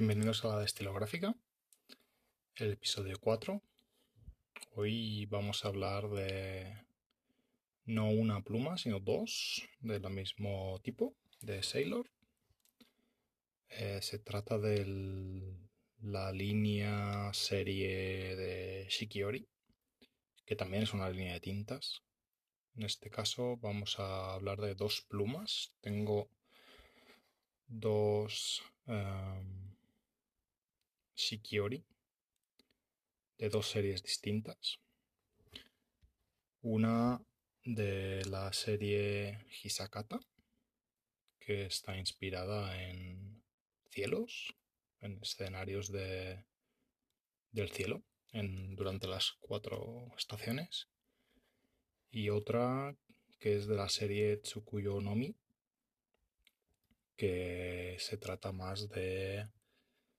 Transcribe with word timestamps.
Bienvenidos 0.00 0.44
a 0.44 0.48
la 0.50 0.60
destilográfica, 0.60 1.34
el 2.54 2.70
episodio 2.70 3.18
4. 3.20 3.60
Hoy 4.76 5.26
vamos 5.26 5.64
a 5.64 5.68
hablar 5.68 6.08
de 6.10 6.72
no 7.84 8.08
una 8.08 8.44
pluma, 8.44 8.78
sino 8.78 9.00
dos 9.00 9.68
del 9.80 10.08
mismo 10.08 10.78
tipo, 10.84 11.16
de 11.40 11.64
Sailor. 11.64 12.08
Eh, 13.70 13.98
se 14.00 14.20
trata 14.20 14.56
de 14.56 14.86
la 16.00 16.30
línea 16.30 17.32
serie 17.34 18.36
de 18.36 18.86
Shikiori, 18.88 19.48
que 20.46 20.54
también 20.54 20.84
es 20.84 20.94
una 20.94 21.10
línea 21.10 21.32
de 21.32 21.40
tintas. 21.40 22.04
En 22.76 22.84
este 22.84 23.10
caso 23.10 23.56
vamos 23.56 23.98
a 23.98 24.34
hablar 24.34 24.60
de 24.60 24.76
dos 24.76 25.04
plumas. 25.08 25.72
Tengo 25.80 26.30
dos... 27.66 28.62
Em, 28.86 29.68
Shikiori 31.18 31.84
de 33.38 33.48
dos 33.48 33.68
series 33.68 34.04
distintas. 34.04 34.78
Una 36.62 37.20
de 37.64 38.24
la 38.26 38.52
serie 38.52 39.44
Hisakata, 39.62 40.20
que 41.40 41.66
está 41.66 41.96
inspirada 41.98 42.80
en 42.88 43.42
cielos, 43.90 44.54
en 45.00 45.18
escenarios 45.20 45.90
de, 45.90 46.44
del 47.50 47.70
cielo 47.70 48.04
en, 48.30 48.76
durante 48.76 49.08
las 49.08 49.32
cuatro 49.40 50.12
estaciones. 50.16 50.88
Y 52.10 52.30
otra 52.30 52.96
que 53.40 53.56
es 53.56 53.66
de 53.66 53.74
la 53.74 53.88
serie 53.88 54.36
Tsukuyo 54.36 55.00
Nomi, 55.00 55.34
que 57.16 57.96
se 57.98 58.16
trata 58.18 58.52
más 58.52 58.88
de 58.88 59.48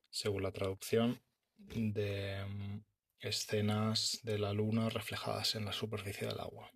según 0.10 0.44
la 0.44 0.52
traducción, 0.52 1.22
de 1.58 2.46
mm, 2.46 2.84
escenas 3.20 4.20
de 4.24 4.40
la 4.40 4.54
luna 4.54 4.90
reflejadas 4.90 5.56
en 5.56 5.66
la 5.66 5.74
superficie 5.74 6.28
del 6.28 6.40
agua. 6.40 6.72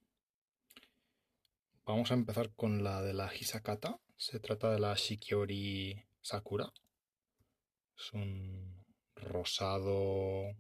Vamos 1.85 2.11
a 2.11 2.13
empezar 2.13 2.53
con 2.53 2.83
la 2.83 3.01
de 3.01 3.13
la 3.13 3.33
Hisakata. 3.33 3.99
Se 4.15 4.39
trata 4.39 4.71
de 4.71 4.79
la 4.79 4.93
Shikiori 4.93 6.01
Sakura. 6.21 6.71
Es 7.97 8.13
un 8.13 8.85
rosado 9.15 10.55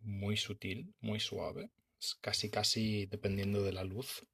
muy 0.00 0.36
sutil, 0.36 0.94
muy 1.00 1.20
suave. 1.20 1.70
Es 1.98 2.14
casi 2.16 2.50
casi 2.50 3.06
dependiendo 3.06 3.62
de 3.62 3.72
la 3.72 3.84
luz. 3.84 4.26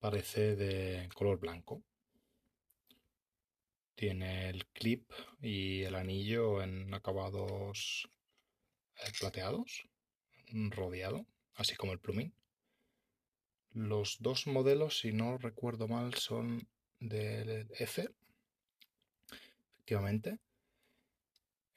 Parece 0.00 0.56
de 0.56 1.08
color 1.14 1.38
blanco. 1.38 1.82
Tiene 3.98 4.48
el 4.48 4.64
clip 4.66 5.10
y 5.42 5.82
el 5.82 5.96
anillo 5.96 6.62
en 6.62 6.94
acabados 6.94 8.08
eh, 8.94 9.10
plateados, 9.18 9.88
rodeado, 10.70 11.26
así 11.56 11.74
como 11.74 11.94
el 11.94 11.98
plumín. 11.98 12.32
Los 13.72 14.18
dos 14.20 14.46
modelos, 14.46 15.00
si 15.00 15.10
no 15.10 15.36
recuerdo 15.36 15.88
mal, 15.88 16.14
son 16.14 16.68
del 17.00 17.66
F, 17.76 18.08
efectivamente. 19.72 20.38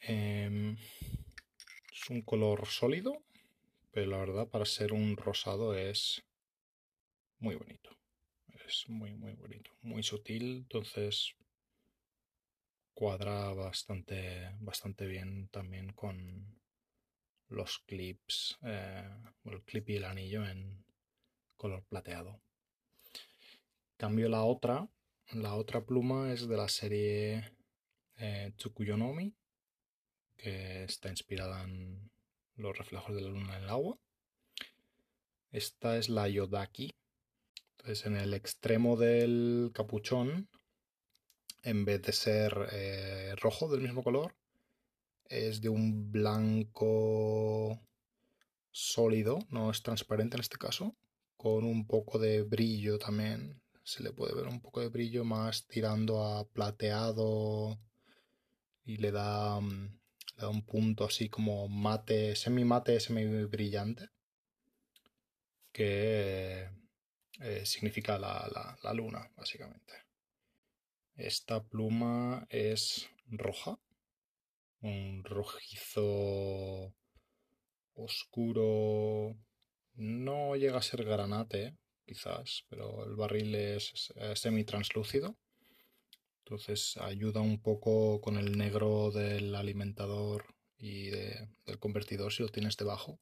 Em, 0.01 0.78
es 1.91 2.07
un 2.12 2.22
color 2.22 2.68
sólido, 2.68 3.24
pero 3.90 4.12
la 4.12 4.18
verdad 4.18 4.47
para 4.47 4.66
ser 4.66 4.94
un 4.94 5.18
rosado 5.18 5.74
es 5.74 6.24
muy 7.40 7.56
bonito. 7.56 7.90
Es 8.68 8.88
muy, 8.90 9.12
muy 9.12 9.34
bonito. 9.34 9.72
Muy 9.81 10.03
sutil, 10.03 10.57
entonces 10.57 11.35
cuadra 12.94 13.53
bastante, 13.53 14.56
bastante 14.59 15.06
bien 15.06 15.50
también 15.50 15.94
con 15.94 16.59
los 17.50 17.79
clips, 17.79 18.57
eh, 18.63 19.09
el 19.46 19.62
clip 19.63 19.90
y 19.90 19.96
el 19.97 20.06
anillo 20.06 20.46
en 20.46 20.85
color 21.57 21.84
plateado. 21.84 22.41
Cambio 23.97 24.30
la 24.30 24.44
otra, 24.44 24.88
la 25.34 25.56
otra 25.56 25.85
pluma 25.85 26.31
es 26.34 26.47
de 26.47 26.57
la 26.57 26.68
serie 26.68 27.53
eh, 28.18 28.51
Tsukuyonomi, 28.57 29.34
que 30.38 30.84
está 30.84 31.09
inspirada 31.09 31.63
en 31.63 32.09
los 32.56 32.78
reflejos 32.78 33.16
de 33.16 33.22
la 33.22 33.30
luna 33.30 33.57
en 33.57 33.63
el 33.63 33.69
agua. 33.69 33.97
Esta 35.51 35.97
es 35.97 36.09
la 36.09 36.28
Yodaki. 36.28 36.96
Entonces 37.72 38.06
en 38.06 38.16
el 38.16 38.34
extremo 38.34 38.96
del 38.96 39.72
capuchón 39.74 40.50
en 41.63 41.85
vez 41.85 42.01
de 42.01 42.13
ser 42.13 42.69
eh, 42.72 43.35
rojo 43.38 43.69
del 43.69 43.81
mismo 43.81 44.03
color, 44.03 44.35
es 45.25 45.61
de 45.61 45.69
un 45.69 46.11
blanco 46.11 47.79
sólido, 48.72 49.39
no 49.49 49.71
es 49.71 49.83
transparente 49.83 50.38
en 50.38 50.41
este 50.41 50.57
caso, 50.57 50.95
con 51.38 51.63
un 51.63 51.88
poco 51.88 52.19
de 52.19 52.44
brillo 52.44 52.97
también. 53.00 53.61
Se 53.83 54.03
le 54.03 54.11
puede 54.13 54.35
ver 54.35 54.47
un 54.47 54.61
poco 54.61 54.81
de 54.81 54.89
brillo 54.89 55.23
más 55.23 55.67
tirando 55.67 56.23
a 56.23 56.47
plateado 56.47 57.79
y 58.85 58.97
le 58.97 59.11
da, 59.11 59.59
mm, 59.59 60.00
un 60.44 60.66
punto 60.66 61.05
así 61.05 61.29
como 61.29 61.67
mate, 61.67 62.35
semi 62.35 62.66
mate, 62.66 63.00
semi 63.00 63.25
brillante, 63.45 64.09
que 65.71 66.69
eh, 67.39 67.66
significa 67.66 68.17
la 68.19 68.94
luna, 68.94 69.31
básicamente. 69.38 70.10
Esta 71.21 71.63
pluma 71.63 72.47
es 72.49 73.07
roja, 73.27 73.77
un 74.81 75.23
rojizo 75.23 76.95
oscuro. 77.93 79.37
No 79.93 80.55
llega 80.55 80.79
a 80.79 80.81
ser 80.81 81.05
granate, 81.05 81.77
quizás, 82.07 82.65
pero 82.69 83.05
el 83.05 83.15
barril 83.15 83.53
es 83.53 84.11
semi-translúcido. 84.33 85.37
Entonces 86.39 86.97
ayuda 86.97 87.39
un 87.39 87.61
poco 87.61 88.19
con 88.19 88.38
el 88.38 88.57
negro 88.57 89.11
del 89.11 89.53
alimentador 89.53 90.55
y 90.79 91.11
del 91.11 91.77
convertidor 91.77 92.33
si 92.33 92.41
lo 92.41 92.49
tienes 92.49 92.77
debajo. 92.77 93.19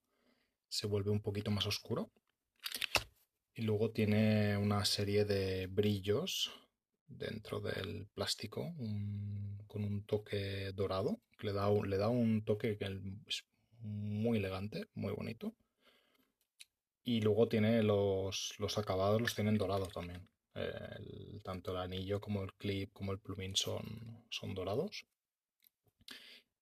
Se 0.70 0.88
vuelve 0.88 1.12
un 1.12 1.22
poquito 1.22 1.52
más 1.52 1.68
oscuro. 1.68 2.10
Y 3.54 3.64
luego 3.64 3.92
tiene 3.92 4.56
una 4.56 4.86
serie 4.86 5.26
de 5.26 5.68
brillos 5.68 6.50
dentro 7.10 7.60
del 7.60 8.08
plástico 8.14 8.74
con 9.68 9.84
un 9.84 10.04
toque 10.06 10.72
dorado, 10.74 11.20
que 11.38 11.48
le 11.48 11.54
da, 11.54 11.70
le 11.70 11.98
da 11.98 12.10
un 12.10 12.44
toque 12.44 12.78
que 12.78 12.86
es 13.28 13.44
muy 13.82 14.38
elegante, 14.38 14.88
muy 14.94 15.14
bonito. 15.14 15.54
Y 17.04 17.22
luego 17.22 17.48
tiene 17.48 17.82
los, 17.84 18.54
los 18.60 18.78
acabados, 18.78 19.22
los 19.22 19.36
tienen 19.36 19.58
dorados 19.58 19.94
también. 19.94 20.30
tanto 21.44 21.72
el 21.72 21.78
anillo 21.78 22.20
como 22.20 22.44
el 22.44 22.54
clip 22.54 22.92
como 22.94 23.12
el 23.12 23.20
plumín 23.20 23.56
son, 23.56 24.26
son 24.30 24.54
dorados. 24.54 25.06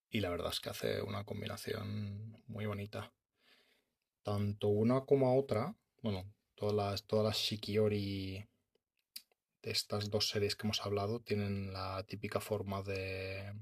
Y 0.10 0.22
la 0.22 0.30
verdad 0.30 0.52
es 0.52 0.60
que 0.60 0.70
hace 0.70 1.02
una 1.02 1.26
combinación 1.26 2.42
muy 2.48 2.66
bonita. 2.66 3.12
Tanto 4.24 4.68
una 4.68 5.06
como 5.06 5.38
otra, 5.38 5.76
bueno, 6.02 6.34
todas 6.56 6.76
las, 6.76 7.04
todas 7.06 7.26
las 7.26 7.38
Shikiori 7.38 8.48
estas 9.69 10.10
dos 10.10 10.30
series 10.30 10.56
que 10.56 10.66
hemos 10.66 10.86
hablado 10.86 11.19
tienen 11.19 11.74
la 11.74 12.04
típica 12.04 12.40
forma 12.40 12.81
de 12.84 13.54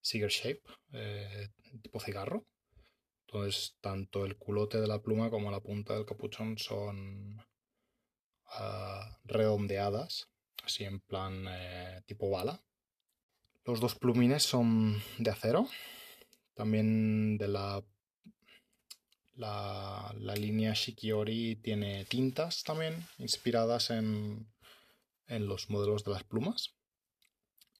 cigar 0.00 0.30
shape, 0.30 0.62
eh, 0.92 1.48
tipo 1.82 2.00
cigarro. 2.00 2.46
Entonces, 3.26 3.76
tanto 3.80 4.24
el 4.24 4.36
culote 4.36 4.80
de 4.80 4.86
la 4.86 5.02
pluma 5.02 5.30
como 5.30 5.50
la 5.50 5.60
punta 5.60 5.94
del 5.94 6.06
capuchón 6.06 6.56
son 6.58 7.44
ah, 8.46 9.18
redondeadas, 9.24 10.28
así 10.64 10.84
en 10.84 11.00
plan 11.00 11.44
eh, 11.48 12.02
tipo 12.06 12.30
bala. 12.30 12.62
Los 13.64 13.80
dos 13.80 13.94
plumines 13.94 14.44
son 14.44 15.02
de 15.18 15.30
acero, 15.30 15.68
también 16.54 17.36
de 17.36 17.48
la, 17.48 17.84
la, 19.34 20.14
la 20.18 20.34
línea 20.34 20.72
Shikiori 20.72 21.56
tiene 21.56 22.06
tintas 22.06 22.62
también 22.64 23.06
inspiradas 23.18 23.90
en 23.90 24.48
en 25.28 25.46
los 25.46 25.70
modelos 25.70 26.04
de 26.04 26.12
las 26.12 26.24
plumas 26.24 26.74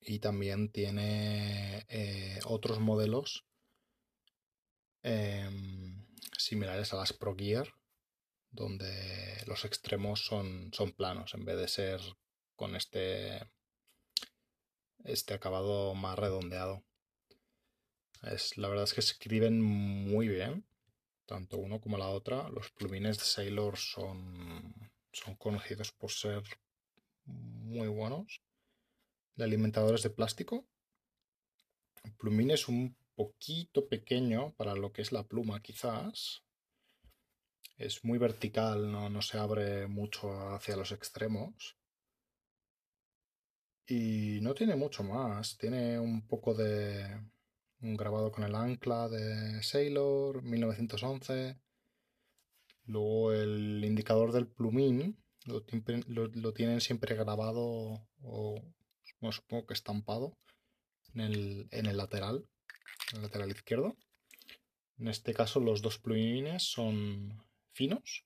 y 0.00 0.20
también 0.20 0.70
tiene 0.70 1.84
eh, 1.88 2.40
otros 2.44 2.78
modelos 2.78 3.44
em, 5.02 6.06
similares 6.36 6.92
a 6.92 6.96
las 6.96 7.12
Pro 7.12 7.34
Gear 7.36 7.74
donde 8.50 9.42
los 9.46 9.64
extremos 9.64 10.24
son, 10.24 10.70
son 10.72 10.92
planos 10.92 11.34
en 11.34 11.44
vez 11.44 11.56
de 11.58 11.68
ser 11.68 12.00
con 12.56 12.76
este 12.76 13.50
este 15.04 15.34
acabado 15.34 15.94
más 15.94 16.18
redondeado. 16.18 16.84
Es, 18.22 18.56
la 18.56 18.68
verdad 18.68 18.84
es 18.84 18.94
que 18.94 19.00
escriben 19.00 19.62
muy 19.62 20.28
bien, 20.28 20.66
tanto 21.26 21.56
uno 21.56 21.80
como 21.80 21.98
la 21.98 22.08
otra. 22.08 22.48
Los 22.50 22.70
plumines 22.70 23.18
de 23.18 23.24
Sailor 23.24 23.76
son, 23.76 24.74
son 25.12 25.36
conocidos 25.36 25.92
por 25.92 26.10
ser 26.10 26.42
muy 27.28 27.88
buenos. 27.88 28.42
De 29.36 29.44
alimentadores 29.44 30.02
de 30.02 30.10
plástico. 30.10 30.66
El 32.02 32.12
plumín 32.14 32.50
es 32.50 32.68
un 32.68 32.96
poquito 33.14 33.88
pequeño 33.88 34.54
para 34.56 34.74
lo 34.74 34.92
que 34.92 35.02
es 35.02 35.12
la 35.12 35.26
pluma, 35.26 35.60
quizás. 35.60 36.44
Es 37.76 38.04
muy 38.04 38.18
vertical, 38.18 38.90
no, 38.90 39.08
no 39.08 39.22
se 39.22 39.38
abre 39.38 39.86
mucho 39.86 40.32
hacia 40.50 40.76
los 40.76 40.92
extremos. 40.92 41.76
Y 43.86 44.40
no 44.42 44.54
tiene 44.54 44.76
mucho 44.76 45.02
más. 45.02 45.56
Tiene 45.56 45.98
un 45.98 46.26
poco 46.26 46.54
de 46.54 47.20
un 47.80 47.96
grabado 47.96 48.32
con 48.32 48.44
el 48.44 48.54
ancla 48.54 49.08
de 49.08 49.62
Sailor, 49.62 50.42
1911. 50.42 51.58
Luego 52.84 53.32
el 53.32 53.84
indicador 53.84 54.32
del 54.32 54.46
plumín 54.46 55.22
lo, 55.44 56.52
tienen 56.52 56.80
siempre 56.80 57.14
grabado 57.14 58.06
o 58.22 58.62
no 59.20 59.32
supongo 59.32 59.66
que 59.66 59.74
estampado 59.74 60.36
en 61.14 61.20
el, 61.20 61.68
en 61.70 61.86
el 61.86 61.96
lateral, 61.96 62.46
en 63.10 63.16
el 63.16 63.22
lateral 63.22 63.50
izquierdo. 63.50 63.96
En 64.98 65.08
este 65.08 65.32
caso 65.34 65.60
los 65.60 65.80
dos 65.82 65.98
plumines 65.98 66.62
son 66.64 67.42
finos 67.72 68.24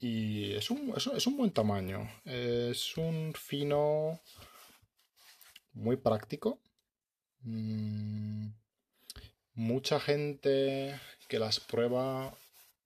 y 0.00 0.54
es 0.54 0.70
un, 0.70 0.94
es 0.96 1.26
un 1.26 1.36
buen 1.36 1.50
tamaño. 1.50 2.08
Es 2.24 2.96
un 2.96 3.34
fino 3.34 4.20
muy 5.72 5.96
práctico. 5.96 6.60
Mm, 7.40 8.50
mucha 9.54 9.98
gente 9.98 11.00
que 11.28 11.38
las 11.38 11.60
prueba 11.60 12.34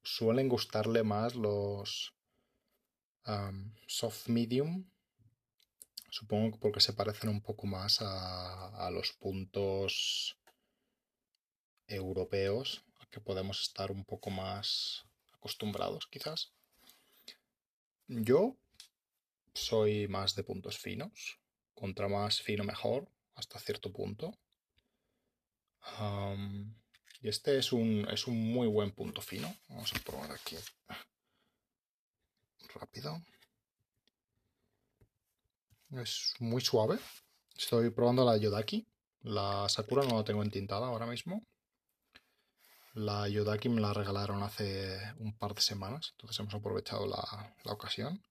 suelen 0.03 0.49
gustarle 0.49 1.03
más 1.03 1.35
los 1.35 2.15
soft 3.87 4.29
medium. 4.29 4.89
Supongo 6.11 6.53
que 6.53 6.59
porque 6.59 6.81
se 6.81 6.93
parecen 6.93 7.31
un 7.31 7.41
poco 7.41 7.67
más 7.67 8.03
a, 8.03 8.87
a 8.87 8.91
los 8.91 9.13
puntos 9.13 10.37
europeos, 11.87 12.85
que 13.11 13.21
podemos 13.21 13.61
estar 13.61 13.91
un 13.93 14.05
poco 14.05 14.31
más 14.31 15.05
acostumbrados 15.35 16.07
quizás. 16.07 16.53
Yo 18.09 18.57
soy 19.55 20.09
más 20.09 20.35
de 20.35 20.45
puntos 20.45 20.79
finos. 20.79 21.39
Contra 21.75 22.09
más 22.09 22.41
fino 22.41 22.65
mejor, 22.65 23.09
hasta 23.35 23.59
cierto 23.59 23.93
punto. 23.93 24.39
y 27.21 27.29
este 27.29 27.59
es 27.59 27.73
un, 27.73 28.07
es 28.11 28.27
un 28.27 28.53
muy 28.53 28.67
buen 28.67 28.93
punto 28.93 29.21
fino. 29.21 29.55
Vamos 29.69 29.93
a 29.95 29.99
probar 30.01 30.33
aquí. 30.33 30.57
Rápido. 32.75 33.21
Es 35.91 36.35
muy 36.39 36.61
suave. 36.61 36.99
Estoy 37.57 37.91
probando 37.91 38.25
la 38.25 38.37
Yodaki. 38.37 38.87
La 39.23 39.69
Sakura 39.69 40.05
no 40.05 40.17
la 40.17 40.25
tengo 40.25 40.43
entintada 40.43 40.87
ahora 40.87 41.07
mismo. 41.07 41.47
La 42.95 43.29
Yodaki 43.29 43.69
me 43.69 43.81
la 43.81 43.95
regalaron 43.95 44.43
hace 44.43 44.99
un 45.19 45.37
par 45.39 45.55
de 45.55 45.63
semanas, 45.63 46.11
entonces 46.13 46.39
hemos 46.41 46.55
aprovechado 46.55 47.07
la, 47.07 47.73
ocasión. 47.73 48.23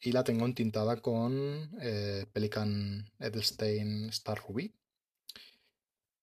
Y 0.00 0.12
la 0.12 0.22
tengo 0.22 0.46
entintada 0.46 1.00
con 1.00 1.70
eh, 1.80 2.26
Pelican 2.32 3.10
Edelstein 3.18 4.08
Star 4.10 4.40
Ruby, 4.46 4.72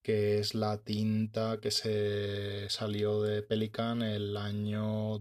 que 0.01 0.39
es 0.39 0.56
la 0.56 0.77
tinta 0.77 1.59
que 1.59 1.69
se 1.71 2.69
salió 2.69 3.21
de 3.21 3.42
Pelican 3.42 4.01
el 4.01 4.38
año 4.38 5.19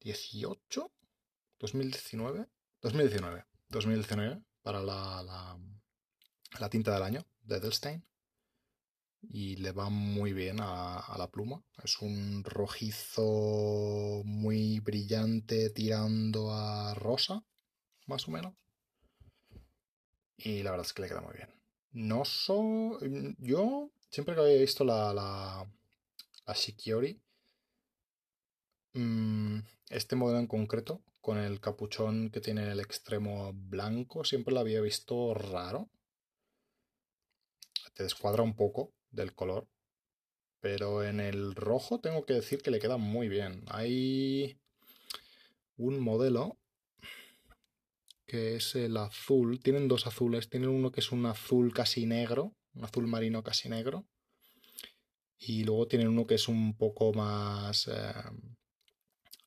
2018, 0.00 0.90
2019, 1.58 2.46
2019, 2.80 3.44
2019 3.68 4.42
para 4.62 4.80
la, 4.80 5.22
la, 6.58 6.70
tinta 6.70 6.94
del 6.94 7.02
año 7.02 7.26
de 7.42 7.56
Edelstein 7.56 8.04
y 9.22 9.56
le 9.56 9.72
va 9.72 9.90
muy 9.90 10.32
bien 10.32 10.58
a, 10.60 11.14
la 11.18 11.30
pluma. 11.30 11.62
Es 11.84 12.00
un 12.00 12.42
rojizo 12.44 14.22
muy 14.24 14.80
brillante 14.80 15.68
tirando 15.68 16.50
a 16.50 16.94
rosa, 16.94 17.44
más 18.06 18.26
o 18.26 18.30
menos. 18.30 18.54
Y 20.38 20.62
la 20.62 20.70
verdad 20.70 20.86
es 20.86 20.94
que 20.94 21.02
le 21.02 21.08
queda 21.08 21.20
muy 21.20 21.34
bien. 21.34 21.50
No 21.92 22.24
soy... 22.24 23.36
Yo 23.38 23.90
siempre 24.08 24.34
que 24.34 24.40
había 24.40 24.56
visto 24.56 24.82
la, 24.84 25.12
la, 25.12 25.70
la 26.46 26.54
Shikiori, 26.54 27.20
este 28.92 30.16
modelo 30.16 30.38
en 30.38 30.46
concreto, 30.46 31.02
con 31.20 31.38
el 31.38 31.60
capuchón 31.60 32.30
que 32.30 32.40
tiene 32.40 32.70
el 32.70 32.80
extremo 32.80 33.52
blanco, 33.52 34.24
siempre 34.24 34.54
lo 34.54 34.60
había 34.60 34.80
visto 34.80 35.34
raro. 35.34 35.90
Te 37.94 38.04
descuadra 38.04 38.42
un 38.42 38.56
poco, 38.56 38.92
del 39.10 39.34
color. 39.34 39.68
Pero 40.60 41.04
en 41.04 41.20
el 41.20 41.54
rojo 41.54 42.00
tengo 42.00 42.24
que 42.24 42.34
decir 42.34 42.62
que 42.62 42.70
le 42.70 42.78
queda 42.78 42.96
muy 42.96 43.28
bien. 43.28 43.64
Hay 43.68 44.58
un 45.76 46.00
modelo 46.00 46.58
que 48.26 48.56
es 48.56 48.74
el 48.74 48.96
azul. 48.96 49.60
Tienen 49.60 49.88
dos 49.88 50.06
azules. 50.06 50.48
Tienen 50.48 50.68
uno 50.68 50.92
que 50.92 51.00
es 51.00 51.12
un 51.12 51.26
azul 51.26 51.72
casi 51.72 52.06
negro, 52.06 52.54
un 52.74 52.84
azul 52.84 53.06
marino 53.06 53.42
casi 53.42 53.68
negro. 53.68 54.06
Y 55.38 55.64
luego 55.64 55.88
tienen 55.88 56.08
uno 56.08 56.26
que 56.26 56.34
es 56.34 56.48
un 56.48 56.76
poco 56.76 57.14
más 57.14 57.88
eh, 57.88 58.12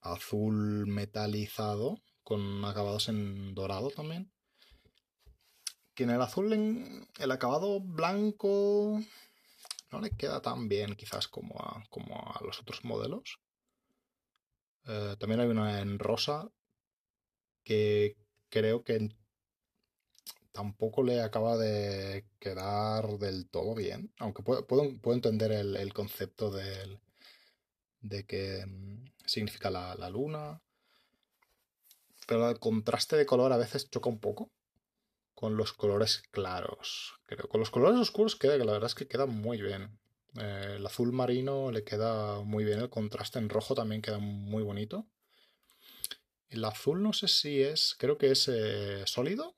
azul 0.04 0.86
metalizado, 0.88 2.02
con 2.24 2.64
acabados 2.66 3.10
en 3.10 3.56
dorado 3.56 3.90
también. 3.90 4.32
Que 5.96 6.04
en 6.04 6.12
el 6.12 6.22
azul, 6.22 6.52
en 6.54 7.08
el 7.20 7.32
acabado 7.32 7.80
blanco, 7.80 9.00
no 9.92 10.02
le 10.02 10.12
queda 10.12 10.42
tan 10.42 10.68
bien 10.68 10.96
quizás 10.96 11.28
como 11.28 11.60
a, 11.60 11.84
como 11.90 12.16
a 12.16 12.44
los 12.44 12.60
otros 12.60 12.84
modelos. 12.84 13.40
Eh, 14.86 15.16
también 15.20 15.40
hay 15.40 15.48
una 15.48 15.80
en 15.82 16.00
rosa 16.00 16.50
que 17.64 18.18
creo 18.50 18.84
que 18.84 19.10
tampoco 20.52 21.04
le 21.04 21.22
acaba 21.22 21.58
de 21.58 22.26
quedar 22.40 23.18
del 23.20 23.50
todo 23.50 23.76
bien. 23.76 24.14
Aunque 24.20 24.44
puedo, 24.44 25.14
entender 25.14 25.52
el, 25.52 25.94
concepto 25.94 26.52
de, 26.52 27.00
de 28.02 28.26
que 28.26 28.66
mm, 28.66 29.13
significa 29.26 29.70
la, 29.70 29.96
la, 29.96 30.10
luna. 30.10 30.62
Pero 32.28 32.50
el 32.50 32.60
contraste 32.60 33.18
de 33.18 33.26
color 33.26 33.52
a 33.52 33.58
veces 33.58 33.90
choca 33.90 34.10
un 34.10 34.20
poco 34.20 34.52
con 35.34 35.58
los 35.58 35.74
colores 35.74 36.24
claros. 36.32 37.16
Creo. 37.26 37.48
Con 37.50 37.60
los 37.60 37.70
colores 37.70 38.00
oscuros 38.00 38.36
queda 38.36 38.58
que 38.58 38.66
la 38.66 38.74
verdad 38.74 38.88
es 38.88 38.96
que 38.96 39.08
queda 39.08 39.26
muy 39.26 39.62
bien. 39.62 40.00
Eh, 40.40 40.76
el 40.78 40.86
azul 40.86 41.12
marino 41.12 41.72
le 41.72 41.84
queda 41.84 42.42
muy 42.42 42.64
bien, 42.64 42.80
el 42.80 42.90
contraste 42.90 43.40
en 43.40 43.50
rojo 43.50 43.76
también 43.76 44.02
queda 44.02 44.20
muy 44.20 44.64
bonito. 44.64 45.06
El 46.50 46.66
azul 46.66 47.02
no 47.02 47.14
sé 47.14 47.28
si 47.28 47.62
es, 47.62 47.96
creo 47.98 48.18
que 48.18 48.32
es 48.32 48.48
eh, 48.48 49.04
sólido. 49.06 49.56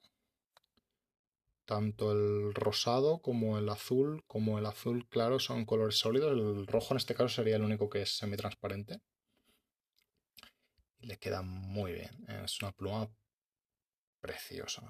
Tanto 1.66 2.12
el 2.12 2.54
rosado 2.54 3.20
como 3.20 3.58
el 3.58 3.68
azul, 3.70 4.24
como 4.28 4.60
el 4.60 4.66
azul 4.66 5.08
claro 5.10 5.40
son 5.40 5.66
colores 5.66 5.98
sólidos. 5.98 6.32
El 6.32 6.68
rojo 6.68 6.94
en 6.94 6.98
este 6.98 7.16
caso 7.16 7.30
sería 7.30 7.56
el 7.56 7.64
único 7.64 7.90
que 7.90 8.04
es 8.04 8.18
semitransparente. 8.18 9.02
Le 11.06 11.18
queda 11.18 11.44
muy 11.44 11.94
bien. 11.94 12.26
Es 12.44 12.62
una 12.62 12.72
pluma 12.72 13.08
preciosa. 14.20 14.82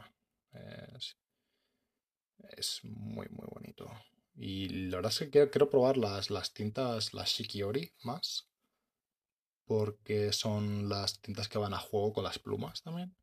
Es, 2.58 2.80
muy, 2.84 3.28
muy 3.30 3.48
bonito. 3.52 3.92
Y 4.34 4.70
la 4.90 4.98
verdad 4.98 5.12
es 5.12 5.20
que 5.20 5.50
quiero, 5.50 5.70
probar 5.70 5.98
las, 5.98 6.30
las 6.30 6.54
tintas, 6.54 7.14
las 7.14 7.30
Shikiori 7.30 7.92
más. 8.04 8.48
Porque 9.66 10.32
son 10.32 10.88
las 10.88 11.20
tintas 11.20 11.50
que 11.50 11.58
van 11.58 11.74
a 11.74 11.80
juego 11.80 12.14
con 12.14 12.24
las 12.24 12.40
plumas 12.40 12.82
también. 12.82 13.14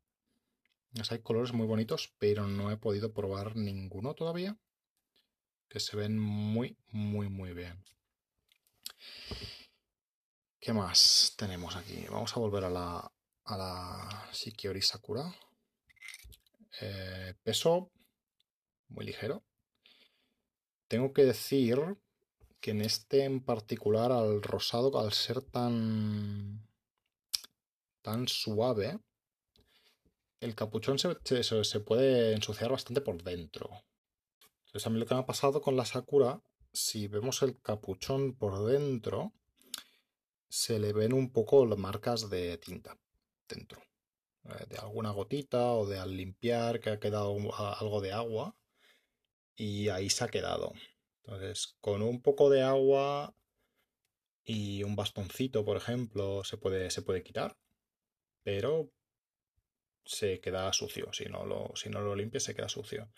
hay 1.09 1.19
colores 1.19 1.51
muy 1.51 1.65
bonitos, 1.65 2.13
pero 2.19 2.47
no 2.47 2.69
he 2.69 2.77
podido 2.77 3.11
probar 3.11 3.55
ninguno 3.55 4.13
todavía. 4.13 4.55
Que 5.67 5.79
se 5.79 5.97
ven 5.97 6.19
muy, 6.19 6.77
muy, 6.91 7.27
muy 7.27 7.53
bien. 7.53 7.83
¿Qué 10.63 10.71
más 10.71 11.33
tenemos 11.35 11.75
aquí? 11.75 12.05
Vamos 12.09 12.37
a 12.37 12.39
volver 12.39 12.63
a 12.63 12.69
la, 12.69 13.11
a 13.43 13.57
la 13.57 14.29
Shikiori 14.31 14.81
Sakura. 14.81 15.29
Eh, 16.79 17.33
peso 17.43 17.91
muy 18.87 19.05
ligero. 19.05 19.43
Tengo 20.87 21.11
que 21.11 21.25
decir 21.25 21.97
que 22.61 22.71
en 22.71 22.79
este 22.79 23.25
en 23.25 23.43
particular 23.43 24.13
al 24.13 24.41
rosado, 24.41 24.97
al 24.97 25.11
ser 25.11 25.41
tan 25.41 26.65
tan 28.01 28.29
suave, 28.29 28.99
el 30.39 30.55
capuchón 30.55 30.97
se, 30.97 31.79
puede 31.81 32.35
ensuciar 32.35 32.71
bastante 32.71 33.01
por 33.01 33.21
dentro. 33.21 33.69
Entonces 34.67 34.87
a 34.87 34.89
mí 34.89 34.97
lo 34.97 35.05
que 35.05 35.13
me 35.13 35.19
ha 35.19 35.25
pasado 35.25 35.61
con 35.61 35.75
la 35.75 35.83
Sakura, 35.83 36.41
si 36.71 37.09
vemos 37.09 37.41
el 37.41 37.59
capuchón 37.59 38.37
por 38.37 38.65
dentro, 38.65 39.33
se 40.53 40.77
le 40.77 40.93
ven 40.93 41.13
un 41.13 41.33
poco 41.33 41.65
las 41.65 41.79
marcas 41.79 42.29
de 42.29 42.59
tinta 42.59 42.95
dentro. 43.49 43.81
Eh, 44.45 44.65
de 44.69 44.77
alguna 44.77 45.09
gotita 45.09 45.71
o 45.71 45.87
de 45.87 45.97
al 45.97 46.15
limpiar 46.15 46.79
que 46.79 46.91
ha 46.91 46.99
quedado 46.99 47.35
algo 47.79 48.01
de 48.01 48.13
agua 48.13 48.55
y 49.55 49.89
ahí 49.89 50.11
se 50.11 50.23
ha 50.23 50.27
quedado. 50.27 50.73
Entonces, 51.23 51.75
con 51.81 52.03
un 52.03 52.21
poco 52.21 52.51
de 52.51 52.61
agua 52.61 53.35
y 54.45 54.83
un 54.83 54.95
bastoncito, 54.95 55.65
por 55.65 55.75
ejemplo, 55.75 56.43
se 56.43 56.57
puede, 56.57 56.91
se 56.91 57.01
puede 57.01 57.23
quitar, 57.23 57.57
pero 58.43 58.91
se 60.05 60.39
queda 60.39 60.71
sucio. 60.71 61.11
Si 61.13 61.25
no 61.25 61.47
lo, 61.47 61.71
si 61.75 61.89
no 61.89 62.01
lo 62.01 62.15
limpias, 62.15 62.43
se 62.43 62.53
queda 62.53 62.69
sucio. 62.69 63.11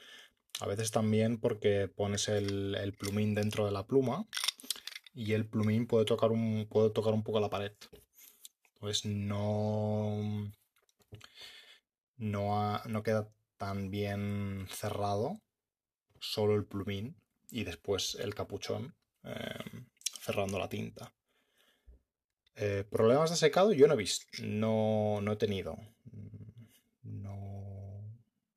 A 0.62 0.68
veces 0.68 0.90
también 0.90 1.42
porque 1.42 1.90
pones 1.90 2.30
el, 2.30 2.76
el, 2.76 2.94
plumín 2.94 3.36
dentro 3.36 3.66
de 3.66 3.74
la 3.74 3.86
pluma 3.86 4.26
y 5.16 5.34
el 5.34 5.48
plumín 5.48 5.88
puede 5.88 6.06
tocar 6.06 6.32
un, 6.32 6.68
puede 6.70 6.90
tocar 6.90 7.14
un 7.14 7.24
poco 7.24 7.40
la 7.40 7.50
pared. 7.50 7.72
Pues 8.80 9.06
no, 9.06 10.52
no, 12.18 12.82
no 12.86 13.04
queda 13.04 13.30
tan 13.58 13.90
bien 13.90 14.68
cerrado 14.70 15.42
solo 16.20 16.56
el 16.56 16.66
plumín 16.66 17.16
y 17.50 17.64
después 17.64 18.16
el 18.16 18.36
capuchón 18.36 18.94
em, 19.24 19.86
cerrando 20.22 20.60
la 20.60 20.70
tinta. 20.70 21.14
Eh, 22.58 22.86
problemas 22.90 23.30
de 23.30 23.38
secado 23.38 23.74
yo 23.74 23.88
no 23.88 23.94
he 23.94 23.98
visto, 23.98 24.26
no, 24.44 25.22
no 25.22 25.32
he 25.32 25.36
tenido. 25.38 25.78
No, 27.04 28.04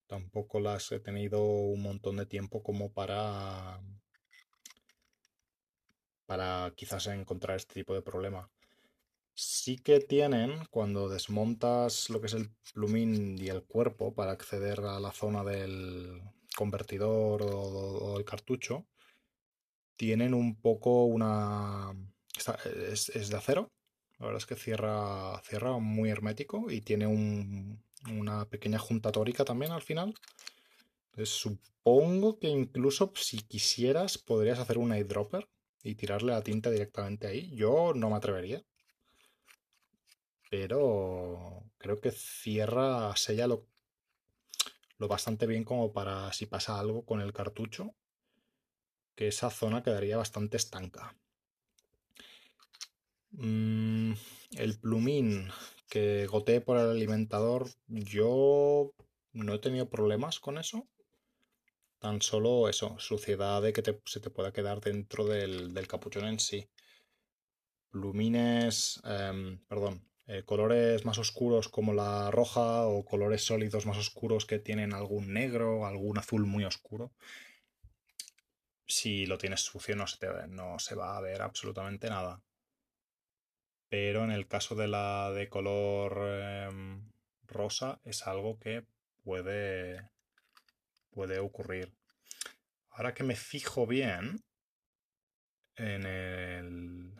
tampoco 0.08 0.58
las 0.60 0.90
he 0.90 0.98
tenido 0.98 1.42
un 1.44 1.82
montón 1.82 2.16
de 2.16 2.26
tiempo 2.26 2.62
como 2.62 2.92
para 2.92 3.80
para 6.28 6.74
quizás 6.76 7.06
encontrar 7.06 7.56
este 7.56 7.72
tipo 7.72 7.94
de 7.94 8.02
problema. 8.02 8.50
Sí 9.34 9.78
que 9.78 9.98
tienen, 10.00 10.66
cuando 10.70 11.08
desmontas 11.08 12.10
lo 12.10 12.20
que 12.20 12.26
es 12.26 12.34
el 12.34 12.50
plumín 12.74 13.38
y 13.38 13.48
el 13.48 13.62
cuerpo 13.64 14.14
para 14.14 14.32
acceder 14.32 14.80
a 14.80 15.00
la 15.00 15.10
zona 15.12 15.42
del 15.42 16.20
convertidor 16.54 17.40
o, 17.42 18.18
el 18.18 18.26
cartucho, 18.26 18.86
tienen 19.96 20.34
un 20.34 20.60
poco 20.60 21.06
una... 21.06 21.94
es, 22.92 23.30
de 23.30 23.36
acero, 23.36 23.70
la 24.18 24.26
verdad 24.26 24.42
es 24.42 24.46
que 24.46 24.56
cierra, 24.56 25.40
cierra 25.44 25.78
muy 25.78 26.10
hermético 26.10 26.70
y 26.70 26.82
tiene 26.82 27.06
una 27.06 28.44
pequeña 28.50 28.78
junta 28.78 29.12
tórica 29.12 29.46
también 29.46 29.72
al 29.72 29.82
final. 29.82 30.12
Supongo 31.24 32.38
que 32.38 32.48
incluso 32.48 33.12
si 33.14 33.38
quisieras 33.38 34.18
podrías 34.18 34.58
hacer 34.58 34.76
un 34.76 34.92
eyedropper 34.92 35.48
y 35.82 35.94
tirarle 35.94 36.32
la 36.32 36.42
tinta 36.42 36.70
directamente 36.70 37.26
ahí. 37.26 37.54
Yo 37.54 37.92
no 37.94 38.10
me 38.10 38.16
atrevería. 38.16 38.62
Pero 40.50 41.70
creo 41.78 42.00
que 42.00 42.10
cierra, 42.10 43.14
sella 43.16 43.46
lo, 43.46 43.66
lo 44.98 45.08
bastante 45.08 45.46
bien 45.46 45.64
como 45.64 45.92
para 45.92 46.32
si 46.32 46.46
pasa 46.46 46.78
algo 46.78 47.04
con 47.04 47.20
el 47.20 47.32
cartucho, 47.32 47.94
que 49.14 49.28
esa 49.28 49.50
zona 49.50 49.82
quedaría 49.82 50.16
bastante 50.16 50.56
estanca. 50.56 51.14
Mm, 53.32 54.14
el 54.56 54.78
plumín 54.78 55.50
que 55.88 56.26
goteé 56.26 56.60
por 56.60 56.78
el 56.78 56.90
alimentador, 56.90 57.68
yo 57.86 58.92
no 59.32 59.54
he 59.54 59.58
tenido 59.58 59.88
problemas 59.88 60.40
con 60.40 60.58
eso. 60.58 60.88
Tan 61.98 62.22
solo 62.22 62.68
eso, 62.68 62.96
suciedad 62.98 63.60
de 63.60 63.72
que 63.72 63.82
se 64.04 64.20
te 64.20 64.30
pueda 64.30 64.52
quedar 64.52 64.80
dentro 64.80 65.24
del, 65.26 65.86
capuchón 65.88 66.26
en 66.26 66.38
sí. 66.38 66.68
Plumines, 67.90 69.00
em, 69.04 69.58
perdón, 69.66 70.08
eh, 70.26 70.44
colores 70.44 71.04
más 71.04 71.18
oscuros 71.18 71.68
como 71.68 71.94
la 71.94 72.30
roja 72.30 72.86
o 72.86 73.04
colores 73.04 73.44
sólidos 73.44 73.86
más 73.86 73.96
oscuros 73.96 74.46
que 74.46 74.58
tienen 74.58 74.92
algún 74.94 75.32
negro, 75.32 75.86
algún 75.86 76.18
azul 76.18 76.46
muy 76.46 76.64
oscuro. 76.64 77.12
Si 78.86 79.26
lo 79.26 79.38
tienes 79.38 79.60
sucio 79.62 79.96
no 79.96 80.06
se, 80.06 80.18
no 80.48 80.78
se 80.78 80.94
va 80.94 81.16
a 81.16 81.20
ver 81.20 81.42
absolutamente 81.42 82.08
nada. 82.10 82.42
Pero 83.88 84.24
en 84.24 84.30
el 84.30 84.46
caso 84.46 84.74
de 84.74 84.88
la 84.88 85.32
de 85.32 85.48
color 85.48 86.18
em, 86.28 87.10
rosa 87.46 88.00
es 88.04 88.26
algo 88.26 88.58
que 88.58 88.84
puede 89.24 90.08
puede 91.18 91.40
ocurrir. 91.40 91.92
Ahora 92.90 93.12
que 93.12 93.24
me 93.24 93.34
fijo 93.34 93.88
bien 93.88 94.44
en 95.74 96.06
el... 96.06 97.12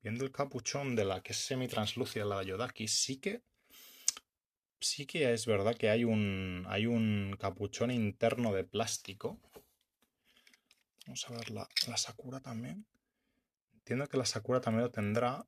Viendo 0.00 0.24
el 0.24 0.32
capuchón 0.32 0.96
de 0.96 1.04
la 1.04 1.22
que 1.22 1.30
es 1.32 1.38
semi-translúcida, 1.38 2.24
la 2.24 2.42
Yodaki, 2.42 2.88
sí 2.88 3.20
que... 3.20 3.44
Sí 4.80 5.06
que 5.06 5.32
es 5.32 5.46
verdad 5.46 5.76
que 5.76 5.88
hay 5.88 6.02
un, 6.02 6.64
hay 6.68 6.86
un 6.86 7.36
capuchón 7.38 7.92
interno 7.92 8.52
de 8.52 8.64
plástico. 8.64 9.38
Vamos 11.06 11.30
a 11.30 11.32
ver 11.32 11.50
la, 11.52 11.68
Sakura 11.96 12.40
también. 12.40 12.86
Entiendo 13.72 14.08
que 14.08 14.16
la 14.16 14.26
Sakura 14.26 14.60
también 14.60 14.82
lo 14.82 14.90
tendrá. 14.90 15.46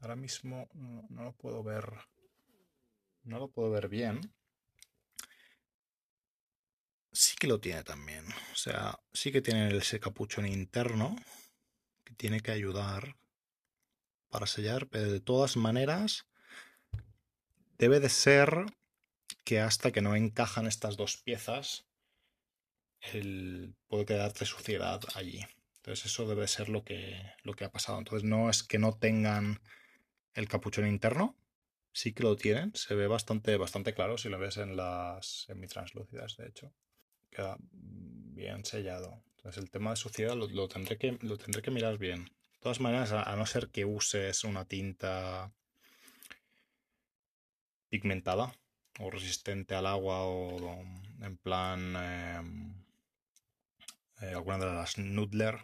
Ahora 0.00 0.16
mismo 0.16 0.68
no 0.74 1.22
lo 1.22 1.32
puedo 1.34 1.62
ver. 1.62 1.84
No 3.22 3.38
lo 3.38 3.46
puedo 3.46 3.70
ver 3.70 3.88
bien 3.88 4.34
sí 7.14 7.36
que 7.38 7.46
lo 7.46 7.60
tiene 7.60 7.84
también. 7.84 8.26
O 8.52 8.56
sea, 8.56 9.00
sí 9.12 9.32
que 9.32 9.40
tiene 9.40 9.74
ese 9.76 10.00
capuchón 10.00 10.46
interno 10.46 11.16
que 12.04 12.14
tiene 12.14 12.40
que 12.40 12.50
ayudar 12.50 13.16
para 14.28 14.46
sellar, 14.46 14.88
pero 14.88 15.10
de 15.10 15.20
todas 15.20 15.56
maneras 15.56 16.26
debe 17.78 18.00
de 18.00 18.08
ser 18.08 18.66
que 19.44 19.60
hasta 19.60 19.92
que 19.92 20.02
no 20.02 20.16
encajan 20.16 20.66
estas 20.66 20.96
dos 20.96 21.16
piezas 21.18 21.86
el, 23.12 23.74
puede 23.86 24.06
quedarte 24.06 24.44
suciedad 24.44 25.00
allí. 25.14 25.40
Entonces 25.76 26.06
eso 26.06 26.26
debe 26.26 26.48
ser 26.48 26.68
lo 26.68 26.84
que, 26.84 27.20
lo 27.42 27.54
que 27.54 27.64
ha 27.64 27.70
pasado. 27.70 27.98
Entonces 27.98 28.28
no 28.28 28.50
es 28.50 28.62
que 28.62 28.78
no 28.78 28.96
tengan 28.98 29.60
el 30.32 30.48
capuchón 30.48 30.86
interno, 30.88 31.38
sí 31.92 32.12
que 32.12 32.24
lo 32.24 32.36
tienen, 32.36 32.74
se 32.74 32.94
ve 32.94 33.06
bastante, 33.06 33.56
bastante 33.56 33.94
claro 33.94 34.18
si 34.18 34.28
lo 34.28 34.38
ves 34.38 34.56
en 34.56 34.76
las 34.76 35.44
semi-translúcidas, 35.46 36.36
de 36.38 36.48
hecho 36.48 36.74
bien 38.34 38.64
sellado. 38.64 39.22
Entonces 39.36 39.62
el 39.62 39.70
tema 39.70 39.90
de 39.90 39.96
suciedad 39.96 40.34
lo, 40.36 40.68
tendré, 40.68 40.96
que, 40.98 41.18
lo 41.20 41.36
tendré 41.36 41.62
que 41.62 41.70
mirar 41.70 41.98
bien. 41.98 42.24
De 42.24 42.60
todas 42.60 42.80
maneras, 42.80 43.12
a, 43.12 43.36
no 43.36 43.44
ser 43.46 43.68
que 43.68 43.84
uses 43.84 44.44
una 44.44 44.64
tinta 44.64 45.52
pigmentada 47.90 48.54
o 49.00 49.10
resistente 49.10 49.74
al 49.74 49.86
agua 49.86 50.22
o 50.22 50.80
en 51.20 51.36
plan 51.36 51.94
em, 51.96 52.74
eh, 54.20 54.32
alguna 54.34 54.58
de 54.58 54.66
las 54.66 54.98
Nudler 54.98 55.60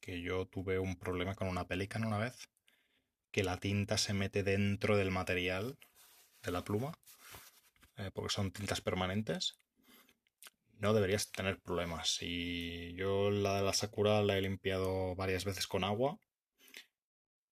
que 0.00 0.20
yo 0.22 0.46
tuve 0.46 0.78
un 0.78 0.96
problema 0.96 1.34
con 1.34 1.48
una 1.48 1.66
Pelican 1.66 2.04
una 2.04 2.18
vez 2.18 2.48
que 3.30 3.44
la 3.44 3.58
tinta 3.58 3.98
se 3.98 4.14
mete 4.14 4.42
dentro 4.42 4.96
del 4.96 5.10
material 5.10 5.76
de 6.42 6.50
la 6.50 6.64
pluma 6.64 6.96
eh, 7.96 8.10
porque 8.14 8.32
son 8.32 8.52
tintas 8.52 8.80
permanentes 8.80 9.56
no 10.78 10.94
deberías 10.94 11.30
tener 11.30 11.60
problemas. 11.60 12.18
Y 12.20 12.94
yo 12.94 13.30
la 13.30 13.56
de 13.56 13.62
la 13.62 13.72
Sakura 13.72 14.22
la 14.22 14.36
he 14.36 14.42
limpiado 14.42 15.14
varias 15.14 15.44
veces 15.44 15.66
con 15.66 15.84
agua 15.84 16.18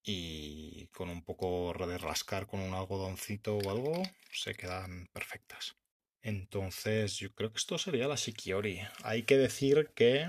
y 0.02 0.87
con 0.88 1.11
un 1.11 1.25
poco 1.25 1.75
de 1.87 1.99
rascar 1.99 2.47
con 2.47 2.61
un 2.61 2.75
algodoncito 2.75 3.59
o 3.59 3.71
algo 3.71 4.02
se 4.33 4.54
quedan 4.54 5.09
perfectas. 5.12 5.76
Entonces 6.23 7.16
yo 7.16 7.33
creo 7.35 7.50
que 7.52 7.59
esto 7.59 7.78
sería 7.78 8.09
la 8.09 8.14
Shikiori. 8.14 8.80
Hay 9.02 9.25
que 9.25 9.37
decir 9.37 9.90
que 9.95 10.28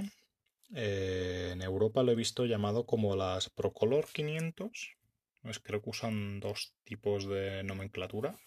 eh, 0.74 1.50
en 1.54 1.62
Europa 1.62 2.04
lo 2.04 2.12
he 2.12 2.16
visto 2.16 2.46
llamado 2.46 2.86
como 2.86 3.16
las 3.16 3.50
Procolor 3.50 4.08
500. 4.12 4.96
Es, 5.44 5.60
creo 5.60 5.82
que 5.82 5.90
usan 5.90 6.40
dos 6.40 6.76
tipos 6.84 7.28
de 7.28 7.64
nomenclatura 7.64 8.38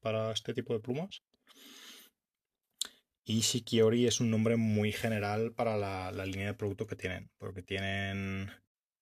para 0.00 0.32
este 0.32 0.54
tipo 0.54 0.72
de 0.74 0.80
plumas. 0.80 1.22
Y 3.30 3.40
Shikiori 3.40 4.06
es 4.06 4.20
un 4.20 4.30
nombre 4.30 4.56
muy 4.56 4.90
general 4.90 5.52
para 5.52 5.76
la, 5.76 6.10
línea 6.24 6.46
de 6.46 6.54
producto 6.54 6.86
que 6.86 6.96
tienen, 6.96 7.30
porque 7.36 7.62
tienen, 7.62 8.50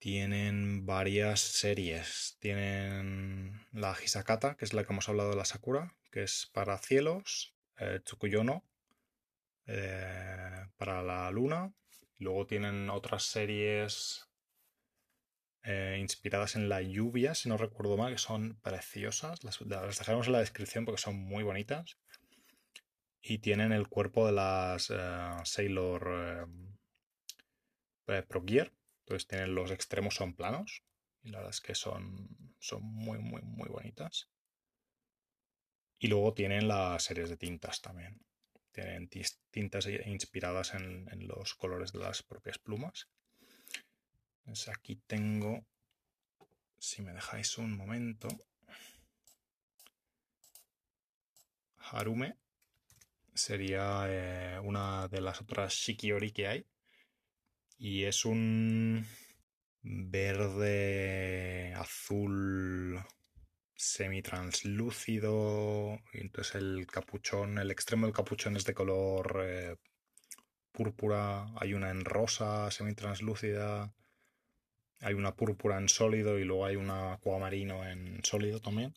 tienen 0.00 0.84
varias 0.84 1.38
series. 1.38 2.36
Tienen 2.40 3.64
la 3.70 3.96
Hisakata, 4.02 4.56
que 4.56 4.64
es 4.64 4.74
la 4.74 4.82
que 4.82 4.92
hemos 4.92 5.08
hablado 5.08 5.30
de 5.30 5.36
la 5.36 5.44
Sakura, 5.44 5.94
que 6.10 6.24
es 6.24 6.50
para 6.52 6.76
cielos, 6.78 7.54
eh, 7.78 8.00
Tsukuyono, 8.02 8.64
eh, 9.66 10.66
para 10.76 11.04
la 11.04 11.30
luna. 11.30 11.72
Luego 12.18 12.48
tienen 12.48 12.90
otras 12.90 13.22
series 13.22 14.28
eh, 15.62 15.98
inspiradas 16.00 16.56
en 16.56 16.68
la 16.68 16.82
lluvia, 16.82 17.36
si 17.36 17.48
no 17.48 17.58
recuerdo 17.58 17.96
mal, 17.96 18.12
que 18.12 18.18
son 18.18 18.58
preciosas. 18.60 19.44
Las, 19.44 19.60
dejaremos 19.60 20.26
en 20.26 20.32
la 20.32 20.40
descripción 20.40 20.84
porque 20.84 21.00
son 21.00 21.14
muy 21.14 21.44
bonitas. 21.44 21.96
Y 23.28 23.38
tienen 23.38 23.72
el 23.72 23.88
cuerpo 23.88 24.24
de 24.24 24.32
las 24.32 24.88
eh, 24.90 25.32
Sailor 25.42 26.48
eh, 28.06 28.22
Pro 28.22 28.44
Gear. 28.46 28.72
Entonces 29.00 29.26
tienen 29.26 29.52
los 29.52 29.72
extremos 29.72 30.14
son 30.14 30.36
planos. 30.36 30.84
Y 31.24 31.30
la 31.30 31.38
verdad 31.38 31.50
es 31.50 31.60
que 31.60 31.74
son, 31.74 32.54
son 32.60 32.84
muy, 32.84 33.18
muy, 33.18 33.42
muy 33.42 33.68
bonitas. 33.68 34.30
Y 35.98 36.06
luego 36.06 36.34
tienen 36.34 36.68
las 36.68 37.02
series 37.02 37.28
de 37.28 37.36
tintas 37.36 37.80
también. 37.80 38.24
Tienen 38.70 39.10
tintas 39.50 39.88
inspiradas 39.88 40.74
en, 40.74 41.08
los 41.26 41.54
colores 41.54 41.90
de 41.92 41.98
las 41.98 42.22
propias 42.22 42.58
plumas. 42.58 43.08
aquí 44.72 45.02
tengo, 45.04 45.66
si 46.78 47.02
me 47.02 47.12
dejáis 47.12 47.58
un 47.58 47.76
momento, 47.76 48.28
Harume 51.78 52.36
sería 53.36 54.06
eh, 54.08 54.58
una 54.60 55.08
de 55.08 55.20
las 55.20 55.40
otras 55.40 55.74
Shikiori 55.74 56.32
que 56.32 56.46
hay. 56.48 56.66
Y 57.78 58.04
es 58.04 58.24
un 58.24 59.06
verde 59.82 61.74
azul 61.74 62.98
semi-translúcido. 63.74 66.00
Entonces 66.12 66.54
el 66.56 66.86
capuchón, 66.86 67.58
el 67.58 67.70
extremo 67.70 68.06
del 68.06 68.14
capuchón 68.14 68.56
es 68.56 68.64
de 68.64 68.74
color 68.74 69.42
eh, 69.44 69.76
púrpura. 70.72 71.46
Hay 71.56 71.74
una 71.74 71.90
en 71.90 72.04
rosa, 72.04 72.70
semi-translúcida. 72.70 73.92
Hay 75.00 75.14
una 75.14 75.34
púrpura 75.36 75.78
en 75.78 75.88
sólido 75.88 76.38
y 76.38 76.44
luego 76.44 76.66
hay 76.66 76.76
una 76.76 77.14
acuamarino 77.14 77.86
en 77.86 78.24
sólido 78.24 78.60
también. 78.60 78.94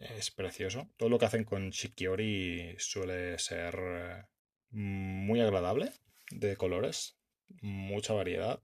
Es 0.00 0.30
precioso. 0.30 0.88
Todo 0.96 1.08
lo 1.08 1.18
que 1.18 1.26
hacen 1.26 1.44
con 1.44 1.70
Shikiori 1.70 2.76
suele 2.78 3.38
ser 3.38 3.78
eh, 3.78 4.24
muy 4.70 5.40
agradable 5.40 5.92
de 6.30 6.56
colores. 6.56 7.16
Mucha 7.60 8.12
variedad. 8.12 8.62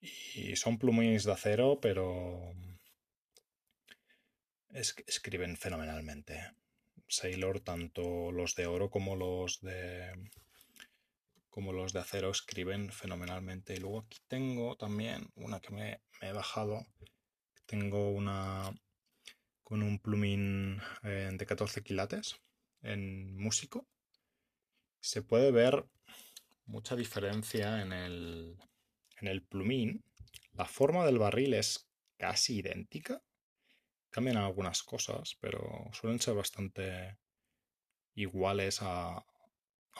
Y 0.00 0.56
son 0.56 0.78
plumines 0.78 1.24
de 1.24 1.32
acero, 1.32 1.78
pero 1.80 2.54
escriben 4.70 5.56
fenomenalmente. 5.56 6.52
Sailor, 7.08 7.60
tanto 7.60 8.32
los 8.32 8.54
de 8.54 8.66
oro 8.66 8.90
como 8.90 9.16
los 9.16 9.60
de 9.60 10.12
como 11.48 11.72
los 11.72 11.92
de 11.92 12.00
acero 12.00 12.30
escriben 12.30 12.90
fenomenalmente. 12.90 13.74
Y 13.74 13.76
luego 13.78 14.00
aquí 14.00 14.18
tengo 14.26 14.76
también 14.76 15.30
una 15.36 15.60
que 15.60 15.72
me, 15.72 16.00
he 16.20 16.32
bajado. 16.32 16.84
Tengo 17.66 18.10
una 18.10 18.74
con 19.64 19.82
un 19.82 19.98
plumín 19.98 20.80
eh, 21.02 21.30
de 21.32 21.46
14 21.46 21.82
quilates 21.82 22.36
en 22.82 23.36
músico. 23.36 23.88
Se 25.00 25.22
puede 25.22 25.50
ver 25.50 25.84
mucha 26.66 26.94
diferencia 26.94 27.82
en 27.82 27.92
el, 27.92 28.56
en 29.20 29.28
el 29.28 29.42
plumín. 29.42 30.04
La 30.52 30.66
forma 30.66 31.04
del 31.04 31.18
barril 31.18 31.54
es 31.54 31.88
casi 32.16 32.58
idéntica 32.58 33.20
Cambian 34.14 34.36
algunas 34.36 34.84
cosas, 34.84 35.36
pero 35.40 35.90
suelen 35.92 36.20
ser 36.20 36.34
bastante 36.34 37.18
iguales 38.14 38.78
a, 38.80 39.26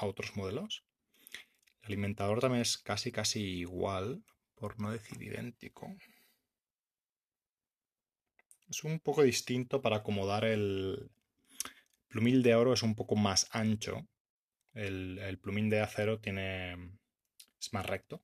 otros 0.00 0.37
modelos. 0.37 0.85
El 1.82 1.86
alimentador 1.86 2.38
también 2.38 2.62
es 2.62 2.78
casi 2.78 3.10
casi 3.10 3.41
igual, 3.41 4.25
por 4.54 4.80
no 4.80 4.93
decir 4.93 5.21
idéntico. 5.21 5.97
Es 8.68 8.84
un 8.84 9.00
poco 9.00 9.22
distinto 9.22 9.80
para 9.82 9.96
acomodar 9.96 10.44
el 10.44 11.10
plumil 12.08 12.42
de 12.42 12.54
oro 12.54 12.72
es 12.72 12.82
un 12.82 12.94
poco 12.94 13.16
más 13.16 13.48
ancho. 13.50 14.06
El, 14.72 15.18
el 15.18 15.38
plumín 15.38 15.68
de 15.68 15.80
acero 15.80 16.20
tiene 16.20 16.74
es 17.60 17.72
más 17.72 17.86
recto. 17.86 18.22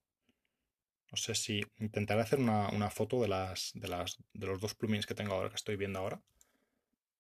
No 1.10 1.16
sé 1.16 1.34
si 1.34 1.60
intentaré 1.78 2.20
hacer 2.20 2.38
una, 2.38 2.90
foto 2.90 3.20
de, 3.20 3.28
las, 3.28 3.72
de, 3.74 3.88
las, 3.88 4.16
de 4.32 4.46
los 4.46 4.60
dos 4.60 4.74
plumines 4.74 5.06
que 5.06 5.14
tengo 5.14 5.34
ahora, 5.34 5.48
que 5.48 5.56
estoy 5.56 5.74
viendo 5.76 5.98
ahora, 5.98 6.22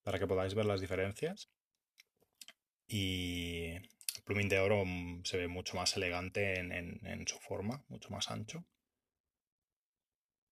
para 0.02 0.18
que 0.18 0.28
podáis 0.28 0.54
ver 0.54 0.66
las 0.66 0.80
diferencias. 0.80 1.50
Y 2.86 3.72
el 3.72 4.22
plumín 4.24 4.48
de 4.48 4.60
oro 4.60 4.84
mm, 4.84 5.24
se 5.24 5.38
ve 5.38 5.48
mucho 5.48 5.76
más 5.76 5.96
elegante 5.96 6.60
en, 6.60 7.26
su 7.26 7.38
forma, 7.40 7.84
mucho 7.88 8.10
más 8.10 8.30
ancho. 8.30 8.64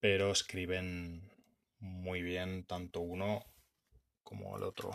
Pero 0.01 0.33
escriben 0.33 1.31
muy 1.81 2.23
bien 2.23 2.65
tanto 2.65 3.01
uno 3.01 3.45
como 4.23 4.57
el 4.57 4.63
otro, 4.63 4.91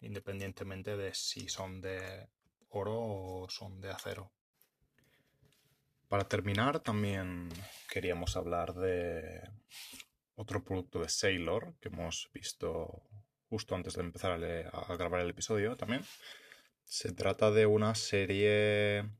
independientemente 0.00 0.96
de 0.96 1.14
si 1.14 1.48
son 1.48 1.80
de 1.80 2.28
oro 2.70 2.96
o 2.98 3.46
son 3.50 3.80
de 3.80 3.90
acero. 3.90 4.32
Para 6.08 6.26
terminar, 6.26 6.80
también 6.80 7.50
queríamos 7.90 8.36
hablar 8.36 8.74
de 8.74 9.42
otro 10.36 10.64
producto 10.64 11.00
de 11.00 11.08
Sailor 11.08 11.74
que 11.80 11.88
hemos 11.88 12.30
visto 12.32 13.02
justo 13.48 13.74
antes 13.74 13.94
de 13.94 14.02
empezar 14.02 14.32
a, 14.32 14.96
grabar 14.96 15.20
el 15.20 15.30
episodio 15.30 15.76
también. 15.76 16.02
Se 16.84 17.12
trata 17.12 17.50
de 17.50 17.66
una 17.66 17.94
serie. 17.94 19.10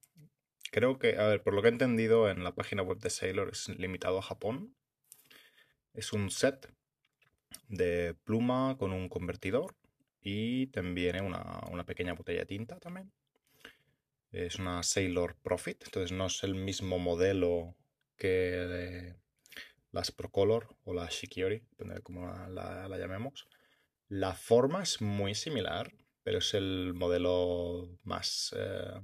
Creo 0.70 0.98
que, 0.98 1.18
a 1.18 1.26
ver, 1.26 1.42
por 1.42 1.54
lo 1.54 1.60
que 1.60 1.68
he 1.68 1.72
entendido 1.72 2.30
en 2.30 2.44
la 2.44 2.54
página 2.54 2.82
web 2.82 2.98
de 2.98 3.10
Sailor 3.10 3.50
es 3.50 3.68
limitado 3.68 4.18
a 4.18 4.22
Japón. 4.22 4.74
Es 5.92 6.12
un 6.12 6.30
set 6.30 6.72
de 7.68 8.14
pluma 8.24 8.76
con 8.78 8.92
un 8.92 9.08
convertidor 9.08 9.74
y 10.20 10.68
también 10.68 11.24
una, 11.24 11.60
una 11.70 11.84
pequeña 11.84 12.14
botella 12.14 12.40
de 12.40 12.46
tinta 12.46 12.78
también 12.78 13.12
es 14.32 14.58
una 14.58 14.82
Sailor 14.82 15.36
Profit, 15.42 15.84
entonces 15.84 16.12
no 16.12 16.26
es 16.26 16.42
el 16.44 16.54
mismo 16.54 16.98
modelo 16.98 17.74
que 18.16 19.14
las 19.90 20.12
Procolor 20.12 20.76
o 20.84 20.92
la 20.92 21.08
Shikiori, 21.08 21.60
depende 21.70 21.96
de 21.96 22.02
cómo 22.02 22.26
la, 22.26 22.88
llamemos. 22.98 23.48
La 24.08 24.34
forma 24.34 24.82
es 24.82 25.00
muy 25.00 25.34
similar, 25.34 25.92
pero 26.22 26.38
es 26.38 26.54
el 26.54 26.92
modelo 26.94 27.98
más, 28.02 28.54
eh, 28.56 29.00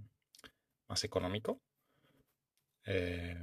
más 0.88 1.04
económico. 1.04 1.60
Eh, 2.86 3.38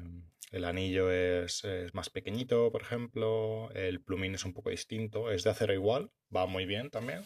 el 0.52 0.66
anillo 0.66 1.12
es, 1.12 1.64
más 1.94 2.10
pequeñito, 2.10 2.72
por 2.72 2.82
ejemplo. 2.82 3.72
El 3.72 4.02
plumín 4.02 4.36
es 4.36 4.46
un 4.46 4.54
poco 4.54 4.70
distinto. 4.70 5.32
Es 5.32 5.44
de 5.44 5.50
acero 5.50 5.74
igual, 5.74 6.12
va 6.36 6.46
muy 6.46 6.66
bien 6.66 6.90
también. 6.90 7.26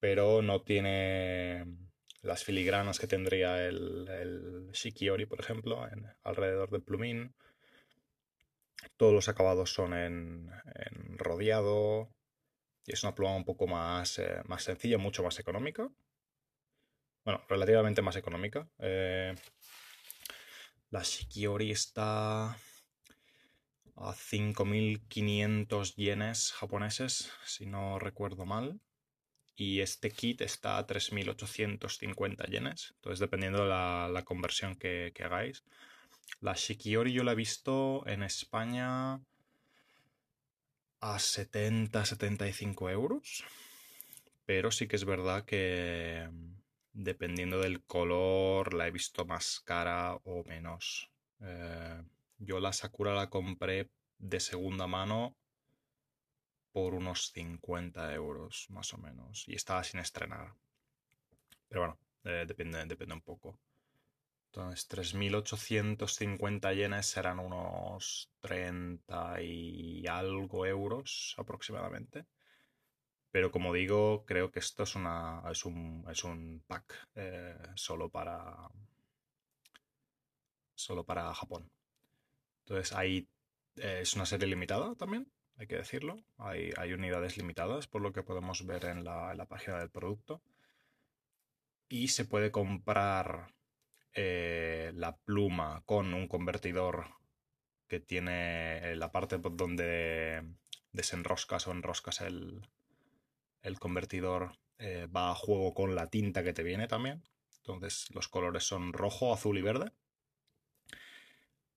Pero 0.00 0.42
no 0.42 0.62
tiene 0.62 1.64
las 2.22 2.44
filigranas 2.44 2.98
que 2.98 3.06
tendría 3.06 3.66
el, 3.66 4.70
Shikiori, 4.72 5.26
por 5.26 5.40
ejemplo, 5.40 5.86
alrededor 6.22 6.70
del 6.70 6.82
plumín. 6.82 7.34
Todos 8.96 9.12
los 9.12 9.28
acabados 9.28 9.72
son 9.72 9.94
en, 9.94 10.50
en 10.74 11.18
rodeado 11.18 12.14
y 12.86 12.92
es 12.92 13.02
una 13.02 13.14
pluma 13.14 13.36
un 13.36 13.44
poco 13.44 13.66
más, 13.66 14.18
eh, 14.18 14.42
más 14.46 14.62
sencilla, 14.62 14.98
mucho 14.98 15.22
más 15.22 15.38
económica. 15.38 15.88
Bueno, 17.24 17.42
relativamente 17.48 18.02
más 18.02 18.16
económica. 18.16 18.68
Eh, 18.78 19.34
la 20.94 21.02
Shikiori 21.02 21.72
está 21.72 22.50
a 23.96 24.14
5.500 24.14 25.96
yenes 25.96 26.52
japoneses, 26.52 27.32
si 27.44 27.66
no 27.66 27.98
recuerdo 27.98 28.46
mal 28.46 28.78
y 29.56 29.80
este 29.80 30.12
kit 30.12 30.40
está 30.42 30.78
a 30.78 30.86
3.850 30.86 32.46
yenes. 32.48 32.92
Entonces, 32.94 33.18
dependiendo 33.18 33.64
de 33.64 33.70
la, 33.70 34.22
conversión 34.24 34.76
que, 34.76 35.12
hagáis. 35.24 35.64
La 36.40 36.52
Shikiori 36.52 37.12
yo 37.12 37.24
la 37.24 37.32
he 37.32 37.36
visto 37.36 38.06
en 38.06 38.22
España 38.22 39.14
a 41.00 41.18
70-75 41.18 42.92
euros. 42.92 43.44
Pero 44.46 44.70
sí 44.70 44.86
que 44.86 44.94
es 44.94 45.04
verdad 45.04 45.44
que 45.44 46.28
dependiendo 46.94 47.60
del 47.60 47.82
color 47.82 48.72
la 48.72 48.86
he 48.86 48.90
visto 48.90 49.26
más 49.26 49.60
cara 49.60 50.14
o 50.24 50.44
menos. 50.44 51.10
Eh, 51.40 52.02
yo 52.38 52.60
la 52.60 52.72
Sakura 52.72 53.14
la 53.14 53.28
compré 53.28 53.90
de 54.18 54.40
segunda 54.40 54.86
mano 54.86 55.36
por 56.72 56.94
unos 56.94 57.32
50 57.32 58.14
euros 58.14 58.66
más 58.70 58.94
o 58.94 58.98
menos 58.98 59.46
y 59.48 59.54
estaba 59.54 59.84
sin 59.84 60.00
estrenar. 60.00 60.54
Pero 61.68 61.80
bueno, 61.82 61.98
eh, 62.24 62.44
depende, 62.46 62.84
depende 62.86 63.14
un 63.14 63.20
poco. 63.20 63.58
Entonces, 64.46 64.88
3.850 64.88 66.72
yenes 66.74 67.06
serán 67.06 67.40
unos 67.40 68.30
30 68.40 69.42
y 69.42 70.06
algo 70.06 70.64
euros 70.64 71.34
aproximadamente. 71.38 72.24
Pero 73.34 73.50
como 73.50 73.72
digo, 73.74 74.24
creo 74.26 74.52
que 74.52 74.60
esto 74.60 74.84
es, 74.84 74.94
una, 74.94 75.42
es, 75.50 75.64
un, 75.64 76.06
es 76.08 76.22
un 76.22 76.62
pack 76.68 77.08
eh, 77.16 77.58
solo 77.74 78.08
para 78.08 78.70
solo 80.76 81.04
para 81.04 81.34
Japón. 81.34 81.68
Entonces 82.60 82.92
hay 82.92 83.28
Es 83.76 84.14
una 84.14 84.24
serie 84.26 84.46
limitada 84.46 84.94
también, 84.94 85.26
hay 85.56 85.66
que 85.66 85.74
decirlo. 85.74 86.16
Hay, 86.38 86.72
hay 86.76 86.92
unidades 86.92 87.36
limitadas, 87.36 87.88
por 87.88 88.02
lo 88.02 88.12
que 88.12 88.22
podemos 88.22 88.64
ver 88.66 88.84
en 88.84 89.02
la, 89.02 89.46
página 89.48 89.78
del 89.80 89.90
producto. 89.90 90.40
Y 91.88 92.08
se 92.08 92.24
puede 92.26 92.52
comprar 92.52 93.52
eh, 94.12 94.92
la 94.94 95.16
pluma 95.16 95.82
con 95.86 96.14
un 96.14 96.28
convertidor 96.28 97.08
que 97.88 97.98
tiene 97.98 98.94
la 98.94 99.10
parte 99.10 99.38
donde 99.38 100.44
desenroscas 100.92 101.66
o 101.66 101.72
enroscas 101.72 102.20
el, 102.20 102.62
el 103.64 103.80
convertidor 103.80 104.52
eh, 104.78 105.06
va 105.06 105.30
a 105.30 105.34
juego 105.34 105.74
con 105.74 105.94
la 105.94 106.08
tinta 106.10 106.44
que 106.44 106.52
te 106.52 106.62
viene 106.62 106.86
también. 106.86 107.24
Entonces 107.56 108.06
los 108.14 108.28
colores 108.28 108.64
son 108.64 108.92
rojo, 108.92 109.32
azul 109.32 109.58
y 109.58 109.62
verde. 109.62 109.90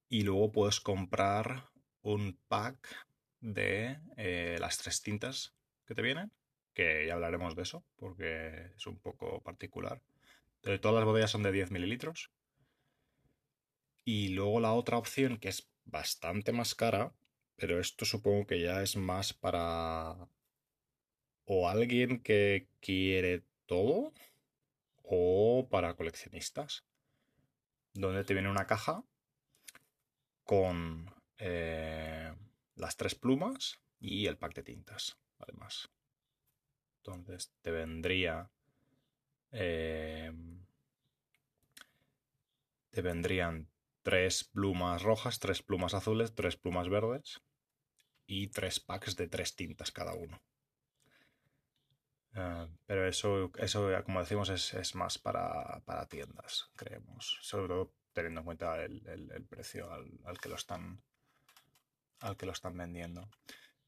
Y 0.09 0.21
luego 0.23 0.51
puedes 0.51 0.81
comprar 0.81 1.69
un 2.01 2.37
pack 2.47 3.07
de 3.39 3.99
eh, 4.17 4.57
las 4.59 4.77
tres 4.77 5.01
tintas 5.01 5.55
que 5.85 5.95
te 5.95 6.01
vienen, 6.01 6.31
que 6.73 7.07
ya 7.07 7.13
hablaremos 7.13 7.55
de 7.55 7.63
eso, 7.63 7.85
porque 7.95 8.73
es 8.75 8.85
un 8.85 8.99
poco 8.99 9.41
particular. 9.41 10.01
Entonces, 10.57 10.81
todas 10.81 10.95
las 10.95 11.05
botellas 11.05 11.31
son 11.31 11.43
de 11.43 11.53
10 11.53 11.71
mililitros. 11.71 12.31
Y 14.03 14.29
luego 14.29 14.59
la 14.59 14.73
otra 14.73 14.97
opción, 14.97 15.37
que 15.37 15.49
es 15.49 15.69
bastante 15.85 16.51
más 16.51 16.75
cara, 16.75 17.13
pero 17.55 17.79
esto 17.79 18.03
supongo 18.05 18.45
que 18.45 18.61
ya 18.61 18.81
es 18.81 18.97
más 18.97 19.33
para 19.33 20.29
o 21.47 21.69
alguien 21.69 22.19
que 22.19 22.67
quiere 22.81 23.43
todo 23.65 24.13
o 25.03 25.67
para 25.71 25.95
coleccionistas, 25.95 26.83
donde 27.93 28.25
te 28.25 28.33
viene 28.33 28.49
una 28.49 28.67
caja 28.67 29.03
con 30.43 31.09
eh, 31.37 32.33
las 32.75 32.97
tres 32.97 33.15
plumas 33.15 33.79
y 33.99 34.27
el 34.27 34.37
pack 34.37 34.55
de 34.55 34.63
tintas, 34.63 35.17
además. 35.39 35.89
Entonces 36.97 37.53
te 37.61 37.71
vendría... 37.71 38.51
Eh, 39.51 40.33
te 42.91 43.01
vendrían 43.01 43.69
tres 44.01 44.43
plumas 44.43 45.03
rojas, 45.03 45.39
tres 45.39 45.61
plumas 45.61 45.93
azules, 45.93 46.35
tres 46.35 46.57
plumas 46.57 46.89
verdes 46.89 47.41
y 48.25 48.47
tres 48.47 48.79
packs 48.81 49.15
de 49.15 49.27
tres 49.27 49.55
tintas 49.55 49.91
cada 49.91 50.13
uno. 50.13 50.41
Eh, 52.37 52.67
pero 52.85 53.07
eso, 53.07 53.51
eso, 53.57 53.89
como 54.05 54.19
decimos, 54.19 54.49
es, 54.49 54.95
más 54.95 55.17
para, 55.17 55.81
tiendas, 56.09 56.69
creemos. 56.75 57.39
Sobre 57.41 57.67
todo 57.67 57.93
teniendo 58.13 58.41
en 58.41 58.45
cuenta 58.45 58.83
el, 58.83 59.45
precio 59.49 59.91
al, 59.91 60.39
que 60.39 60.49
lo 60.49 60.55
están, 60.55 61.01
al 62.19 62.37
que 62.37 62.45
lo 62.45 62.51
están 62.51 62.77
vendiendo. 62.77 63.27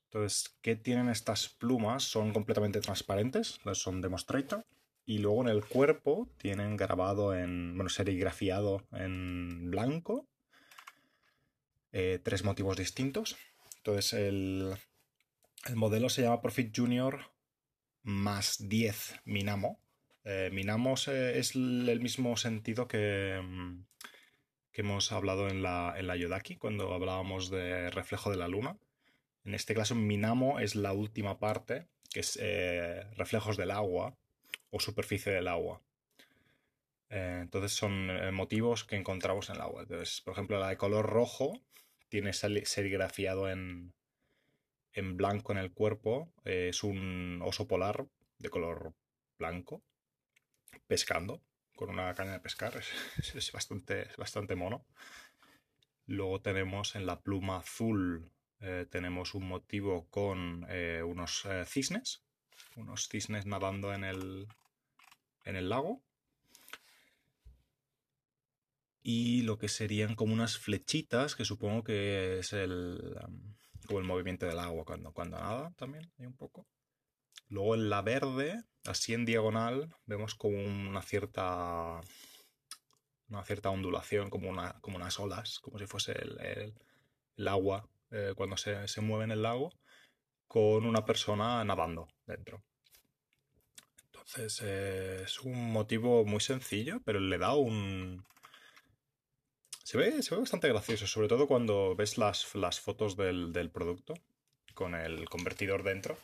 Entonces, 0.05 0.57
¿qué 0.61 0.75
tienen 0.75 1.09
estas 1.09 1.49
plumas? 1.49 2.03
Son 2.03 2.33
completamente 2.33 2.81
transparentes, 2.81 3.59
son 3.73 4.01
demonstrator. 4.01 4.65
Y 5.05 5.19
luego 5.19 5.41
en 5.41 5.49
el 5.49 5.65
cuerpo 5.65 6.29
tienen 6.37 6.77
grabado 6.77 7.35
en, 7.35 7.75
bueno, 7.75 7.89
serigrafiado 7.89 8.85
en 8.91 9.71
blanco 9.71 10.27
eh, 11.91 12.19
tres 12.23 12.43
motivos 12.43 12.77
distintos. 12.77 13.35
Entonces, 13.77 14.13
el, 14.13 14.75
el 15.65 15.75
modelo 15.75 16.09
se 16.09 16.21
llama 16.21 16.41
Profit 16.41 16.75
Junior 16.75 17.31
más 18.03 18.57
10 18.67 19.21
Minamo. 19.25 19.79
Eh, 20.23 20.49
Minamo 20.51 20.95
es 20.95 21.55
el 21.55 21.99
mismo 22.01 22.37
sentido 22.37 22.87
que, 22.87 23.39
mm, 23.43 23.85
que 24.71 24.81
hemos 24.81 25.11
hablado 25.11 25.47
en 25.47 25.63
la, 25.63 25.95
en 25.97 26.07
la 26.07 26.15
Yodaki 26.15 26.57
cuando 26.57 26.93
hablábamos 26.93 27.49
de 27.49 27.89
reflejo 27.89 28.29
de 28.29 28.37
la 28.37 28.47
luna. 28.47 28.77
En 29.45 29.53
este 29.53 29.73
caso, 29.73 29.95
Minamo 29.95 30.59
es 30.59 30.75
la 30.75 30.93
última 30.93 31.39
parte, 31.39 31.87
que 32.11 32.19
es 32.19 32.37
eh, 32.41 33.03
reflejos 33.15 33.57
del 33.57 33.71
agua 33.71 34.15
o 34.71 34.79
superficie 34.79 35.31
del 35.31 35.47
agua. 35.47 35.81
Eh, 37.09 37.39
entonces 37.41 37.73
son 37.73 38.33
motivos 38.33 38.83
que 38.83 38.95
encontramos 38.95 39.49
en 39.49 39.55
el 39.55 39.61
agua. 39.61 39.83
Entonces, 39.83 40.21
por 40.21 40.33
ejemplo, 40.33 40.59
la 40.59 40.69
de 40.69 40.77
color 40.77 41.05
rojo 41.05 41.59
tiene 42.09 42.33
serigrafiado 42.33 43.49
en, 43.49 43.93
en 44.99 45.17
blanco 45.17 45.51
en 45.51 45.57
el 45.57 45.71
cuerpo. 45.71 46.31
es 46.45 46.83
un 46.83 47.41
oso 47.43 47.67
polar 47.67 48.05
de 48.37 48.49
color 48.49 48.93
blanco 49.37 49.81
pescando 50.87 51.41
con 51.75 51.89
una 51.89 52.13
caña 52.13 52.33
de 52.33 52.39
pescar. 52.41 52.73
Es, 52.77 53.51
bastante, 53.53 54.09
bastante 54.17 54.55
mono. 54.55 54.85
Luego 56.05 56.41
tenemos 56.41 56.95
en 56.95 57.05
la 57.05 57.21
pluma 57.21 57.57
azul, 57.57 58.31
eh, 58.59 58.85
tenemos 58.89 59.35
un 59.35 59.47
motivo 59.47 60.07
con 60.09 60.65
eh, 60.69 61.01
unos 61.03 61.45
eh, 61.45 61.63
cisnes, 61.65 62.23
unos 62.75 63.07
cisnes 63.07 63.45
nadando 63.45 63.93
en 63.93 64.03
el, 64.03 64.47
en 65.45 65.55
el 65.55 65.69
lago. 65.69 66.01
Y 69.01 69.43
lo 69.43 69.57
que 69.57 69.69
serían 69.69 70.15
como 70.15 70.33
unas 70.33 70.57
flechitas, 70.57 71.35
que 71.35 71.45
supongo 71.45 71.83
que 71.83 72.39
es 72.39 72.51
el, 72.51 73.15
como 73.87 73.99
el 73.99 74.05
movimiento 74.05 74.45
del 74.45 74.59
agua 74.59 74.85
cuando, 74.85 75.11
cuando 75.11 75.37
nada 75.37 75.71
también, 75.77 76.11
hay 76.19 76.25
un 76.25 76.35
poco. 76.35 76.67
Luego 77.47 77.75
en 77.75 77.89
la 77.89 78.01
verde, 78.01 78.63
así 78.85 79.13
en 79.13 79.25
diagonal, 79.25 79.95
vemos 80.05 80.35
como 80.35 80.57
una 80.57 81.01
cierta 81.01 82.01
una 83.29 83.43
cierta 83.43 83.69
ondulación, 83.69 84.29
como, 84.29 84.49
una, 84.49 84.79
como 84.81 84.97
unas 84.97 85.19
olas, 85.19 85.59
como 85.59 85.77
si 85.79 85.85
fuese 85.85 86.13
el, 86.13 87.47
agua 87.47 87.87
eh, 88.11 88.33
cuando 88.35 88.57
se, 88.57 89.01
mueve 89.01 89.25
en 89.25 89.31
el 89.31 89.43
lago, 89.43 89.71
con 90.47 90.85
una 90.85 91.05
persona 91.05 91.63
nadando 91.63 92.07
dentro. 92.25 92.63
Entonces 94.05 94.61
es 94.61 95.39
un 95.41 95.71
motivo 95.71 96.25
muy 96.25 96.39
sencillo, 96.39 97.01
pero 97.05 97.19
le 97.19 97.37
da 97.37 97.53
un... 97.53 98.25
Se 99.89 99.97
ve, 99.97 100.21
se 100.21 100.35
ve 100.35 100.41
bastante 100.41 100.69
gracioso, 100.69 101.07
sobre 101.07 101.27
todo 101.27 101.47
cuando 101.47 101.95
ves 101.95 102.19
las, 102.19 102.53
las 102.53 102.79
fotos 102.79 103.17
del, 103.17 103.51
del 103.51 103.71
producto 103.71 104.13
con 104.75 104.93
el 104.93 105.27
convertidor 105.27 105.81
dentro 105.81 106.15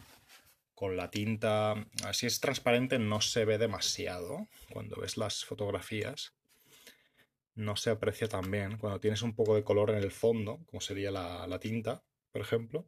con 0.76 0.96
la 0.96 1.10
tinta, 1.10 1.74
si 2.14 2.28
es 2.28 2.40
transparente 2.40 3.00
no 3.00 3.22
se 3.22 3.44
ve 3.44 3.58
demasiado 3.58 4.48
cuando 4.72 4.98
ves 4.98 5.18
las 5.18 5.46
fotografías. 5.46 6.36
No 7.56 7.76
se 7.76 7.90
aprecia 7.90 8.28
tan 8.28 8.52
bien. 8.52 8.78
Cuando 8.78 9.00
tienes 9.00 9.24
un 9.24 9.34
poco 9.34 9.56
de 9.56 9.64
color 9.64 9.90
en 9.90 9.98
el 9.98 10.12
fondo, 10.12 10.60
como 10.68 10.80
sería 10.80 11.10
la, 11.10 11.60
tinta, 11.60 12.04
por 12.32 12.42
ejemplo, 12.42 12.88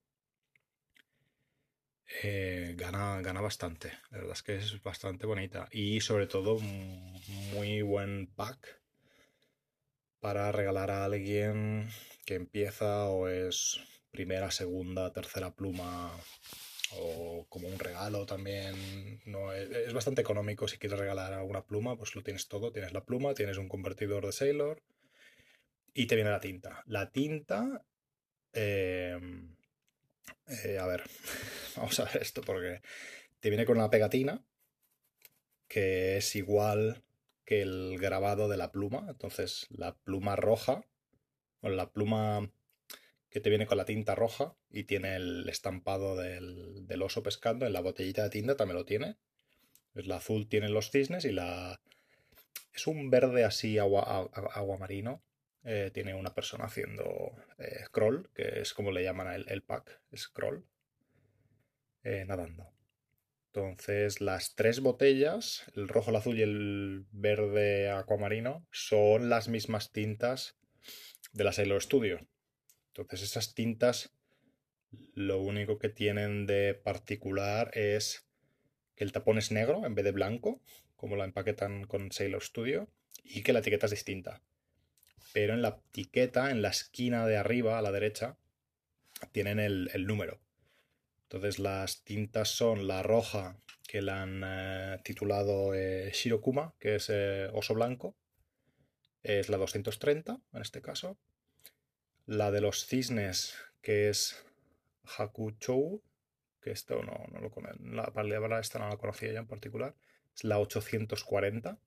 eh, 2.21 2.75
gana, 2.77 3.19
gana 3.21 3.41
bastante. 3.41 3.93
La 4.11 4.19
verdad 4.19 4.33
es 4.33 4.43
que 4.43 4.57
es 4.57 4.83
bastante 4.83 5.25
bonita. 5.25 5.69
Y 5.71 6.01
sobre 6.01 6.27
todo, 6.27 6.59
muy 6.59 7.81
buen 7.81 8.27
pack 8.27 8.77
para 10.19 10.51
regalar 10.51 10.91
a 10.91 11.05
alguien 11.05 11.89
que 12.25 12.35
empieza 12.35 13.07
o 13.09 13.27
es 13.27 13.79
primera, 14.11 14.51
segunda, 14.51 15.13
tercera 15.13 15.53
pluma 15.53 16.11
o 16.95 17.45
como 17.49 17.67
un 17.67 17.79
regalo 17.79 18.25
también. 18.25 19.21
No, 19.25 19.53
es, 19.53 19.93
bastante 19.93 20.21
económico 20.21 20.67
si 20.67 20.77
quieres 20.77 20.99
regalar 20.99 21.33
alguna 21.33 21.65
pluma, 21.65 21.97
pues 21.97 22.15
lo 22.15 22.23
tienes 22.23 22.47
todo. 22.47 22.71
Tienes 22.71 22.93
la 22.93 23.05
pluma, 23.05 23.33
tienes 23.33 23.57
un 23.57 23.67
convertidor 23.67 24.25
de 24.25 24.31
Sailor 24.31 24.81
y 25.93 26.07
te 26.07 26.15
viene 26.15 26.31
la 26.31 26.39
tinta. 26.39 26.83
La 26.85 27.11
tinta... 27.11 27.85
Em, 28.53 29.55
eh, 30.47 30.77
a 30.79 30.87
ver, 30.87 31.03
vamos 31.75 31.99
a 31.99 32.05
ver 32.05 32.21
esto 32.21 32.41
porque 32.41 32.81
te 33.39 33.49
viene 33.49 33.65
con 33.65 33.77
una 33.77 33.89
pegatina 33.89 34.43
que 35.67 36.17
es 36.17 36.35
igual 36.35 37.03
que 37.47 37.61
el 37.61 37.97
grabado 37.97 38.49
de 38.49 38.57
la 38.57 38.71
pluma. 38.71 39.05
Entonces 39.09 39.67
la 39.69 39.95
pluma 39.95 40.35
roja, 40.35 40.83
o 41.61 41.69
la 41.69 41.89
pluma 41.91 42.51
que 43.29 43.39
te 43.39 43.49
viene 43.49 43.65
con 43.65 43.77
la 43.77 43.85
tinta 43.85 44.15
roja 44.15 44.53
y 44.69 44.83
tiene 44.83 45.15
el 45.15 45.47
estampado 45.49 46.17
del, 46.17 47.01
oso 47.01 47.23
pescando. 47.23 47.65
En 47.65 47.73
la 47.73 47.79
botellita 47.79 48.23
de 48.23 48.29
tinta 48.29 48.57
también 48.57 48.77
lo 48.77 48.85
tiene. 48.85 49.15
Es 49.95 50.07
la 50.07 50.17
azul 50.17 50.47
tiene 50.47 50.69
los 50.69 50.91
cisnes 50.91 51.23
y 51.25 51.31
la... 51.31 51.79
Es 52.73 52.85
un 52.85 53.09
verde 53.09 53.45
así 53.45 53.79
agua, 53.79 54.29
marino. 54.77 55.23
Eh, 55.63 55.89
tiene 55.93 56.13
una 56.13 56.33
persona 56.33 56.65
haciendo 56.65 57.31
eh, 57.57 57.85
scroll, 57.85 58.29
que 58.35 58.61
es 58.61 58.73
como 58.73 58.91
le 58.91 59.03
llaman 59.03 59.33
el, 59.33 59.45
el 59.49 59.63
pack, 59.63 60.01
scroll, 60.15 60.65
eh, 62.03 62.23
nadando. 62.25 62.76
Entonces, 63.53 64.21
las 64.21 64.55
tres 64.55 64.81
botellas, 64.81 65.63
el 65.75 65.87
rojo, 65.87 66.11
el 66.11 66.17
azul 66.17 66.37
y 66.37 66.43
el 66.43 67.05
verde 67.11 67.89
acuamarino, 67.89 68.65
son 68.71 69.29
las 69.29 69.47
mismas 69.47 69.91
tintas 69.91 70.57
de 71.33 71.43
la 71.43 71.53
Sailor 71.53 71.81
Studio. 71.81 72.27
Entonces 72.89 73.21
esas 73.23 73.53
tintas 73.53 74.17
lo 75.13 75.39
único 75.39 75.77
que 75.77 75.89
tienen 75.89 76.45
de 76.45 76.73
particular 76.73 77.71
es 77.73 78.27
que 78.95 79.03
el 79.03 79.11
tapón 79.11 79.37
es 79.37 79.51
negro 79.51 79.85
en 79.85 79.95
vez 79.95 80.05
de 80.05 80.11
blanco, 80.11 80.61
como 80.95 81.15
la 81.15 81.25
empaquetan 81.25 81.83
con 81.85 82.11
Sailor 82.11 82.43
Studio, 82.43 82.89
y 83.23 83.43
que 83.43 83.53
la 83.53 83.59
etiqueta 83.59 83.85
es 83.85 83.91
distinta. 83.91 84.41
Pero 85.33 85.53
en 85.53 85.61
la 85.61 85.81
etiqueta, 85.89 86.51
en 86.51 86.61
la 86.61 86.69
esquina 86.69 87.27
de 87.27 87.37
arriba, 87.37 87.77
a 87.77 87.81
la 87.81 87.91
derecha, 87.91 88.37
tienen 89.31 89.59
el, 89.59 90.07
número. 90.07 90.39
Entonces 91.29 91.59
las 91.59 92.05
tintas 92.05 92.47
son 92.47 92.87
la 92.87 93.03
roja, 93.03 93.57
que 93.85 94.01
la 94.01 94.21
han 94.21 94.43
eh, 94.45 94.97
titulado 95.03 95.73
eh, 95.73 96.09
Shirokuma, 96.13 96.73
que 96.79 96.95
es 96.95 97.09
eh, 97.09 97.49
oso 97.51 97.73
blanco. 97.73 98.15
Es 99.23 99.49
la 99.49 99.57
230 99.57 100.39
en 100.53 100.61
este 100.61 100.81
caso. 100.81 101.17
La 102.27 102.49
de 102.51 102.61
los 102.61 102.85
cisnes, 102.85 103.57
que 103.81 104.07
es 104.07 104.41
Hakuchou, 105.17 106.01
que 106.61 106.71
esto 106.71 107.03
no, 107.03 107.25
no 107.29 107.41
lo 107.41 107.51
conozco. 107.51 107.77
La 107.83 108.13
palabra 108.13 108.61
esta 108.61 108.79
no 108.79 108.87
la 108.87 108.95
conocía 108.95 109.33
yo 109.33 109.39
en 109.39 109.47
particular. 109.47 109.95
Es 110.33 110.45
la 110.45 110.59
840. 110.59 111.77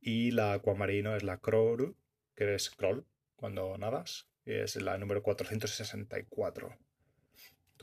Y 0.00 0.32
la 0.32 0.54
acuamarino 0.54 1.14
es 1.14 1.22
la 1.22 1.38
Kroru, 1.38 1.96
que 2.34 2.56
es 2.56 2.70
Kroll, 2.70 3.06
cuando 3.36 3.78
nadas. 3.78 4.26
Es 4.44 4.74
la 4.74 4.98
número 4.98 5.22
464. 5.22 6.76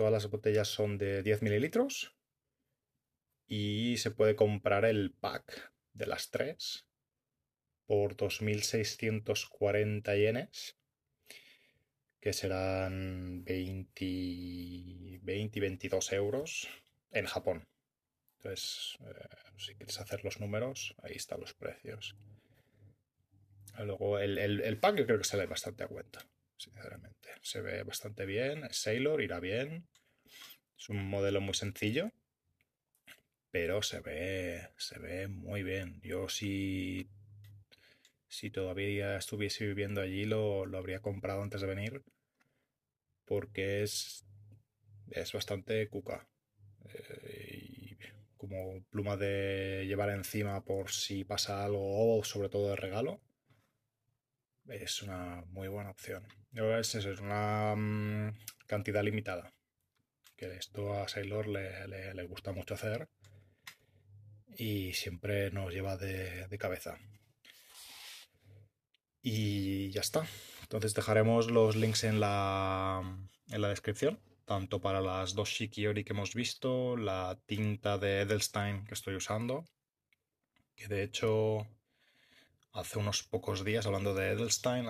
Todas 0.02 0.14
las 0.14 0.32
botellas 0.32 0.68
son 0.68 0.98
de 0.98 1.22
10 1.22 1.44
mililitros. 1.44 2.16
Y 3.46 3.98
se 3.98 4.10
puede 4.10 4.36
comprar 4.36 4.84
el 4.84 5.14
pack 5.14 5.72
de 5.94 6.08
las 6.08 6.32
tres 6.32 6.88
por 7.86 8.18
2.640 8.18 10.18
yenes 10.18 10.76
que 12.20 12.34
serán 12.34 13.44
20, 13.44 15.20
20 15.22 15.60
y 15.60 15.62
22 15.62 16.14
euros 16.14 16.68
en 17.12 17.28
Japón. 17.28 17.68
Entonces, 18.38 18.98
eh, 19.02 19.28
si 19.58 19.76
quieres 19.76 20.00
hacer 20.00 20.26
los 20.26 20.40
números, 20.40 20.96
ahí 21.04 21.14
están 21.14 21.42
los 21.42 21.54
precios. 21.54 22.16
Luego, 23.78 24.18
el, 24.18 24.40
el, 24.40 24.80
pack 24.80 24.96
yo 24.96 25.06
creo 25.06 25.20
que 25.20 25.26
se 25.26 25.38
ve 25.38 25.46
bastante 25.46 25.84
a 25.84 25.88
cuenta, 25.88 26.26
sinceramente. 26.62 27.30
Se 27.42 27.62
ve 27.62 27.84
bastante 27.84 28.26
bien, 28.26 28.68
Sailor, 28.72 29.22
irá 29.22 29.40
bien. 29.40 29.88
Es 30.78 30.90
un 30.90 31.08
modelo 31.10 31.42
muy 31.42 31.54
sencillo, 31.54 32.12
pero 33.52 33.82
se 33.82 34.00
ve, 34.00 34.70
se 34.78 35.00
ve 35.00 35.28
muy 35.28 35.64
bien. 35.64 36.00
Yo 36.02 36.30
si 36.30 37.10
si 38.28 38.50
todavía 38.50 39.18
estuviese 39.18 39.66
viviendo 39.66 40.00
allí 40.00 40.24
lo, 40.24 40.64
habría 40.78 41.02
comprado 41.02 41.42
antes 41.42 41.60
de 41.60 41.68
venir 41.68 42.04
porque 43.26 43.84
es, 43.84 44.26
es 45.10 45.34
bastante 45.34 45.88
cuca. 45.90 46.28
Eh, 46.94 47.98
como 48.38 48.84
pluma 48.90 49.18
de 49.18 49.86
llevar 49.86 50.10
encima 50.10 50.64
por 50.64 50.92
si 50.92 51.24
pasa 51.24 51.64
algo 51.64 52.18
o 52.18 52.24
sobre 52.24 52.50
todo 52.50 52.70
de 52.70 52.76
regalo, 52.76 53.22
es 54.68 55.02
una 55.04 55.44
muy 55.50 55.68
buena 55.68 55.92
opción. 55.92 56.26
Es, 56.54 56.96
una 57.20 57.76
mm, 57.76 58.34
cantidad 58.68 59.04
limitada, 59.04 59.54
que 60.36 60.56
esto 60.56 60.94
a 60.94 61.08
Sailor 61.08 61.48
le, 61.48 61.88
le, 61.88 62.24
gusta 62.24 62.52
mucho 62.52 62.74
hacer 62.74 63.10
y 64.58 64.94
siempre 64.94 65.52
nos 65.52 65.74
lleva 65.74 65.98
de 65.98 66.58
cabeza. 66.60 66.98
Y 69.22 69.92
ya 69.92 70.02
está. 70.02 70.26
Entonces 70.64 70.94
dejaremos 70.94 71.52
los 71.52 71.76
links 71.76 72.04
en 72.04 72.20
la, 72.20 73.02
en 73.50 73.62
la 73.62 73.70
descripción, 73.70 74.20
tanto 74.46 74.82
para 74.82 75.02
las 75.02 75.36
dos 75.36 75.50
Shikiori 75.50 76.04
que 76.04 76.14
hemos 76.14 76.34
visto, 76.34 76.98
la 76.98 77.40
tinta 77.46 77.98
de 77.98 78.22
Edelstein 78.22 78.86
que 78.86 78.94
estoy 78.94 79.16
usando, 79.16 79.66
que 80.76 80.88
de 80.88 81.04
hecho 81.04 81.68
hace 82.74 83.00
unos 83.00 83.24
pocos 83.24 83.64
días, 83.66 83.86
hablando 83.86 84.14
de 84.14 84.32
Edelstein, 84.32 84.88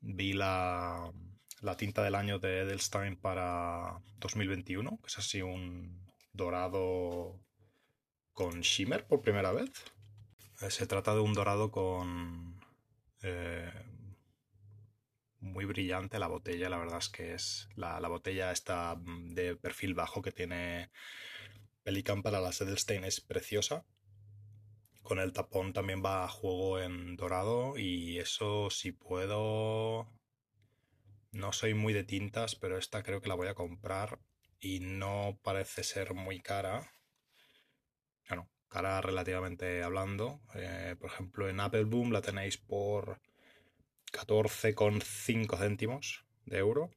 vi 0.00 0.32
la, 0.32 1.12
la 1.60 1.76
tinta 1.76 2.02
del 2.02 2.14
año 2.14 2.38
de 2.38 2.60
Edelstein 2.60 3.16
para 3.16 4.00
2021, 4.18 4.98
que 4.98 5.06
es 5.06 5.18
así 5.18 5.42
un 5.42 6.06
dorado 6.32 7.40
con 8.32 8.60
shimmer 8.60 9.06
por 9.06 9.20
primera 9.20 9.52
vez. 9.52 9.70
Eh, 10.60 10.70
se 10.70 10.86
trata 10.86 11.14
de 11.14 11.20
un 11.20 11.34
dorado 11.34 11.70
con 11.70 12.60
eh, 13.22 13.70
muy 15.40 15.64
brillante 15.64 16.18
la 16.18 16.28
botella, 16.28 16.68
la 16.68 16.78
verdad 16.78 16.98
es 16.98 17.08
que 17.08 17.34
es 17.34 17.68
la, 17.76 17.98
botella 18.08 18.52
está 18.52 18.96
de 19.04 19.56
perfil 19.56 19.94
bajo 19.94 20.22
que 20.22 20.32
tiene 20.32 20.90
Pelican 21.82 22.22
para 22.22 22.40
la 22.40 22.50
Edelstein 22.50 23.04
es 23.04 23.20
preciosa. 23.20 23.84
Con 25.02 25.18
el 25.18 25.32
tapón 25.32 25.72
también 25.72 26.02
va 26.04 26.24
a 26.24 26.28
juego 26.28 26.78
en 26.80 27.16
dorado 27.16 27.76
y 27.76 28.18
eso 28.18 28.70
si 28.70 28.92
puedo... 28.92 30.08
No 31.32 31.52
soy 31.52 31.74
muy 31.74 31.92
de 31.92 32.04
tintas, 32.04 32.54
pero 32.56 32.78
esta 32.78 33.02
creo 33.02 33.20
que 33.20 33.28
la 33.28 33.34
voy 33.34 33.48
a 33.48 33.54
comprar 33.54 34.20
y 34.60 34.80
no 34.80 35.38
parece 35.42 35.82
ser 35.82 36.14
muy 36.14 36.40
cara. 36.40 36.92
Bueno, 38.28 38.48
cara 38.68 39.00
relativamente 39.00 39.82
hablando. 39.82 40.40
Eh, 40.54 40.94
por 41.00 41.10
ejemplo, 41.10 41.48
en 41.48 41.60
Apple 41.60 41.84
Boom 41.84 42.12
la 42.12 42.22
tenéis 42.22 42.58
por 42.58 43.20
14,5 44.12 45.58
céntimos 45.58 46.24
de 46.44 46.58
euro. 46.58 46.90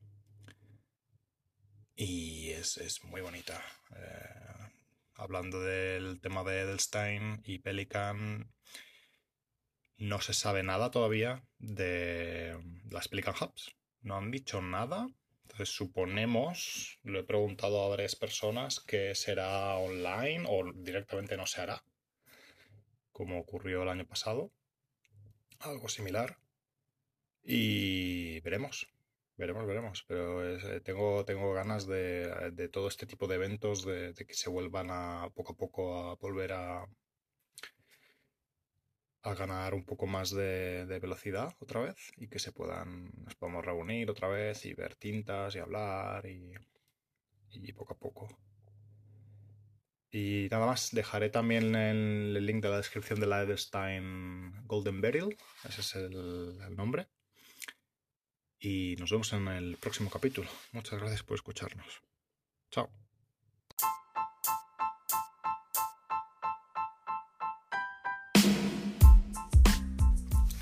Y 1.95 2.51
es, 2.51 3.03
muy 3.05 3.21
bonita. 3.21 3.61
Eh, 3.95 4.54
hablando 5.15 5.61
del 5.61 6.19
tema 6.21 6.43
de 6.43 6.61
Edelstein 6.61 7.41
y 7.43 7.59
Pelican, 7.59 8.51
no 9.97 10.21
se 10.21 10.33
sabe 10.33 10.63
nada 10.63 10.91
todavía 10.91 11.43
de 11.57 12.59
las 12.89 13.07
Pelican 13.07 13.35
Hubs. 13.39 13.75
No 14.01 14.17
han 14.17 14.31
dicho 14.31 14.61
nada. 14.61 15.07
Entonces 15.43 15.69
suponemos, 15.69 16.99
lo 17.03 17.19
he 17.19 17.23
preguntado 17.23 17.83
a 17.83 17.89
varias 17.89 18.15
personas, 18.15 18.79
que 18.79 19.15
será 19.15 19.75
online 19.75 20.45
o 20.49 20.71
directamente 20.73 21.37
no 21.37 21.45
se 21.45 21.61
hará, 21.61 21.83
como 23.11 23.39
ocurrió 23.39 23.83
el 23.83 23.89
año 23.89 24.05
pasado. 24.05 24.51
Algo 25.59 25.87
similar. 25.87 26.39
Y 27.43 28.39
veremos, 28.41 28.87
veremos, 29.37 29.65
veremos. 29.65 30.03
Pero 30.07 30.57
eh, 30.57 30.81
tengo, 30.81 31.25
tengo 31.25 31.53
ganas 31.53 31.87
de, 31.87 32.51
de, 32.51 32.69
todo 32.69 32.87
este 32.87 33.05
tipo 33.05 33.27
de 33.27 33.35
eventos, 33.35 33.85
de, 33.85 34.13
que 34.13 34.33
se 34.33 34.49
vuelvan 34.49 34.87
a 34.91 35.29
poco 35.33 35.53
a 35.53 35.55
poco 35.57 36.09
a 36.11 36.15
volver 36.15 36.53
a, 36.53 36.85
a 39.23 39.33
ganar 39.33 39.73
un 39.73 39.85
poco 39.85 40.07
más 40.07 40.31
de, 40.31 40.85
velocidad 41.01 41.55
otra 41.59 41.81
vez 41.81 42.11
y 42.17 42.27
que 42.27 42.39
se 42.39 42.51
puedan, 42.51 43.11
nos 43.23 43.35
podamos 43.35 43.65
reunir 43.65 44.09
otra 44.09 44.27
vez 44.27 44.65
y 44.65 44.73
ver 44.73 44.95
tintas 44.95 45.55
y 45.55 45.59
hablar 45.59 46.25
y, 46.25 46.53
y 47.51 47.73
poco 47.73 47.93
a 47.93 47.97
poco. 47.97 48.27
Y 50.11 50.47
nada 50.49 50.67
más, 50.67 50.91
dejaré 50.91 51.29
también 51.29 51.75
el, 51.75 52.37
el 52.37 52.45
link 52.45 52.63
de 52.63 52.69
la 52.69 52.77
descripción 52.77 53.19
de 53.19 53.27
la 53.27 53.41
Edelstein 53.41 54.65
Golden 54.65 55.01
Beryl, 55.01 55.35
ese 55.67 55.81
es 55.81 55.95
el 55.95 56.75
nombre. 56.75 57.07
Y 58.67 58.95
nos 58.97 59.11
vemos 59.11 59.31
en 59.33 59.47
el 59.47 59.77
próximo 59.77 60.09
capítulo. 60.09 60.49
Muchas 60.71 60.99
gracias 60.99 61.21
por 61.21 61.35
escucharnos. 61.35 62.01
Chao. 62.71 62.89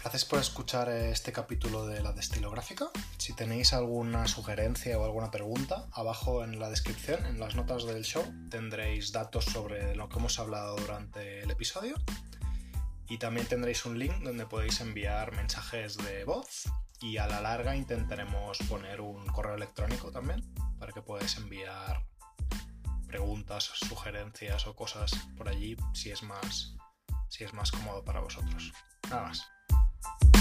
Gracias 0.01 0.25
por 0.25 0.39
escuchar 0.39 0.89
este 0.89 1.31
capítulo 1.31 1.87
de 1.87 2.01
la 2.01 2.11
destilográfica. 2.11 2.91
Si 3.17 3.33
tenéis 3.33 3.71
alguna 3.71 4.27
sugerencia 4.27 4.99
o 4.99 5.05
alguna 5.05 5.31
pregunta, 5.31 5.87
abajo 5.93 6.43
en 6.43 6.59
la 6.59 6.69
descripción, 6.69 7.25
en 7.25 7.39
las 7.39 7.55
notas 7.55 7.85
del 7.85 8.03
show, 8.03 8.25
tendréis 8.49 9.13
datos 9.13 9.45
sobre 9.45 9.95
lo 9.95 10.09
que 10.09 10.19
hemos 10.19 10.39
hablado 10.39 10.75
durante 10.75 11.39
el 11.39 11.51
episodio. 11.51 11.95
Y 13.07 13.17
también 13.17 13.47
tendréis 13.47 13.85
un 13.85 13.97
link 13.97 14.15
donde 14.23 14.45
podéis 14.45 14.81
enviar 14.81 15.31
mensajes 15.31 15.95
de 15.95 16.25
voz 16.25 16.65
y 17.03 17.17
a 17.17 17.27
la 17.27 17.41
larga 17.41 17.75
intentaremos 17.75 18.57
poner 18.69 19.01
un 19.01 19.27
correo 19.27 19.55
electrónico 19.55 20.09
también 20.09 20.41
para 20.79 20.93
que 20.93 21.01
podáis 21.01 21.35
enviar 21.35 22.01
preguntas, 23.07 23.65
sugerencias 23.65 24.65
o 24.67 24.73
cosas 24.73 25.11
por 25.35 25.49
allí 25.49 25.75
si 25.93 26.11
es 26.11 26.23
más 26.23 26.75
si 27.27 27.43
es 27.43 27.53
más 27.53 27.71
cómodo 27.71 28.05
para 28.05 28.21
vosotros. 28.21 28.71
Nada 29.09 29.23
más. 29.23 30.32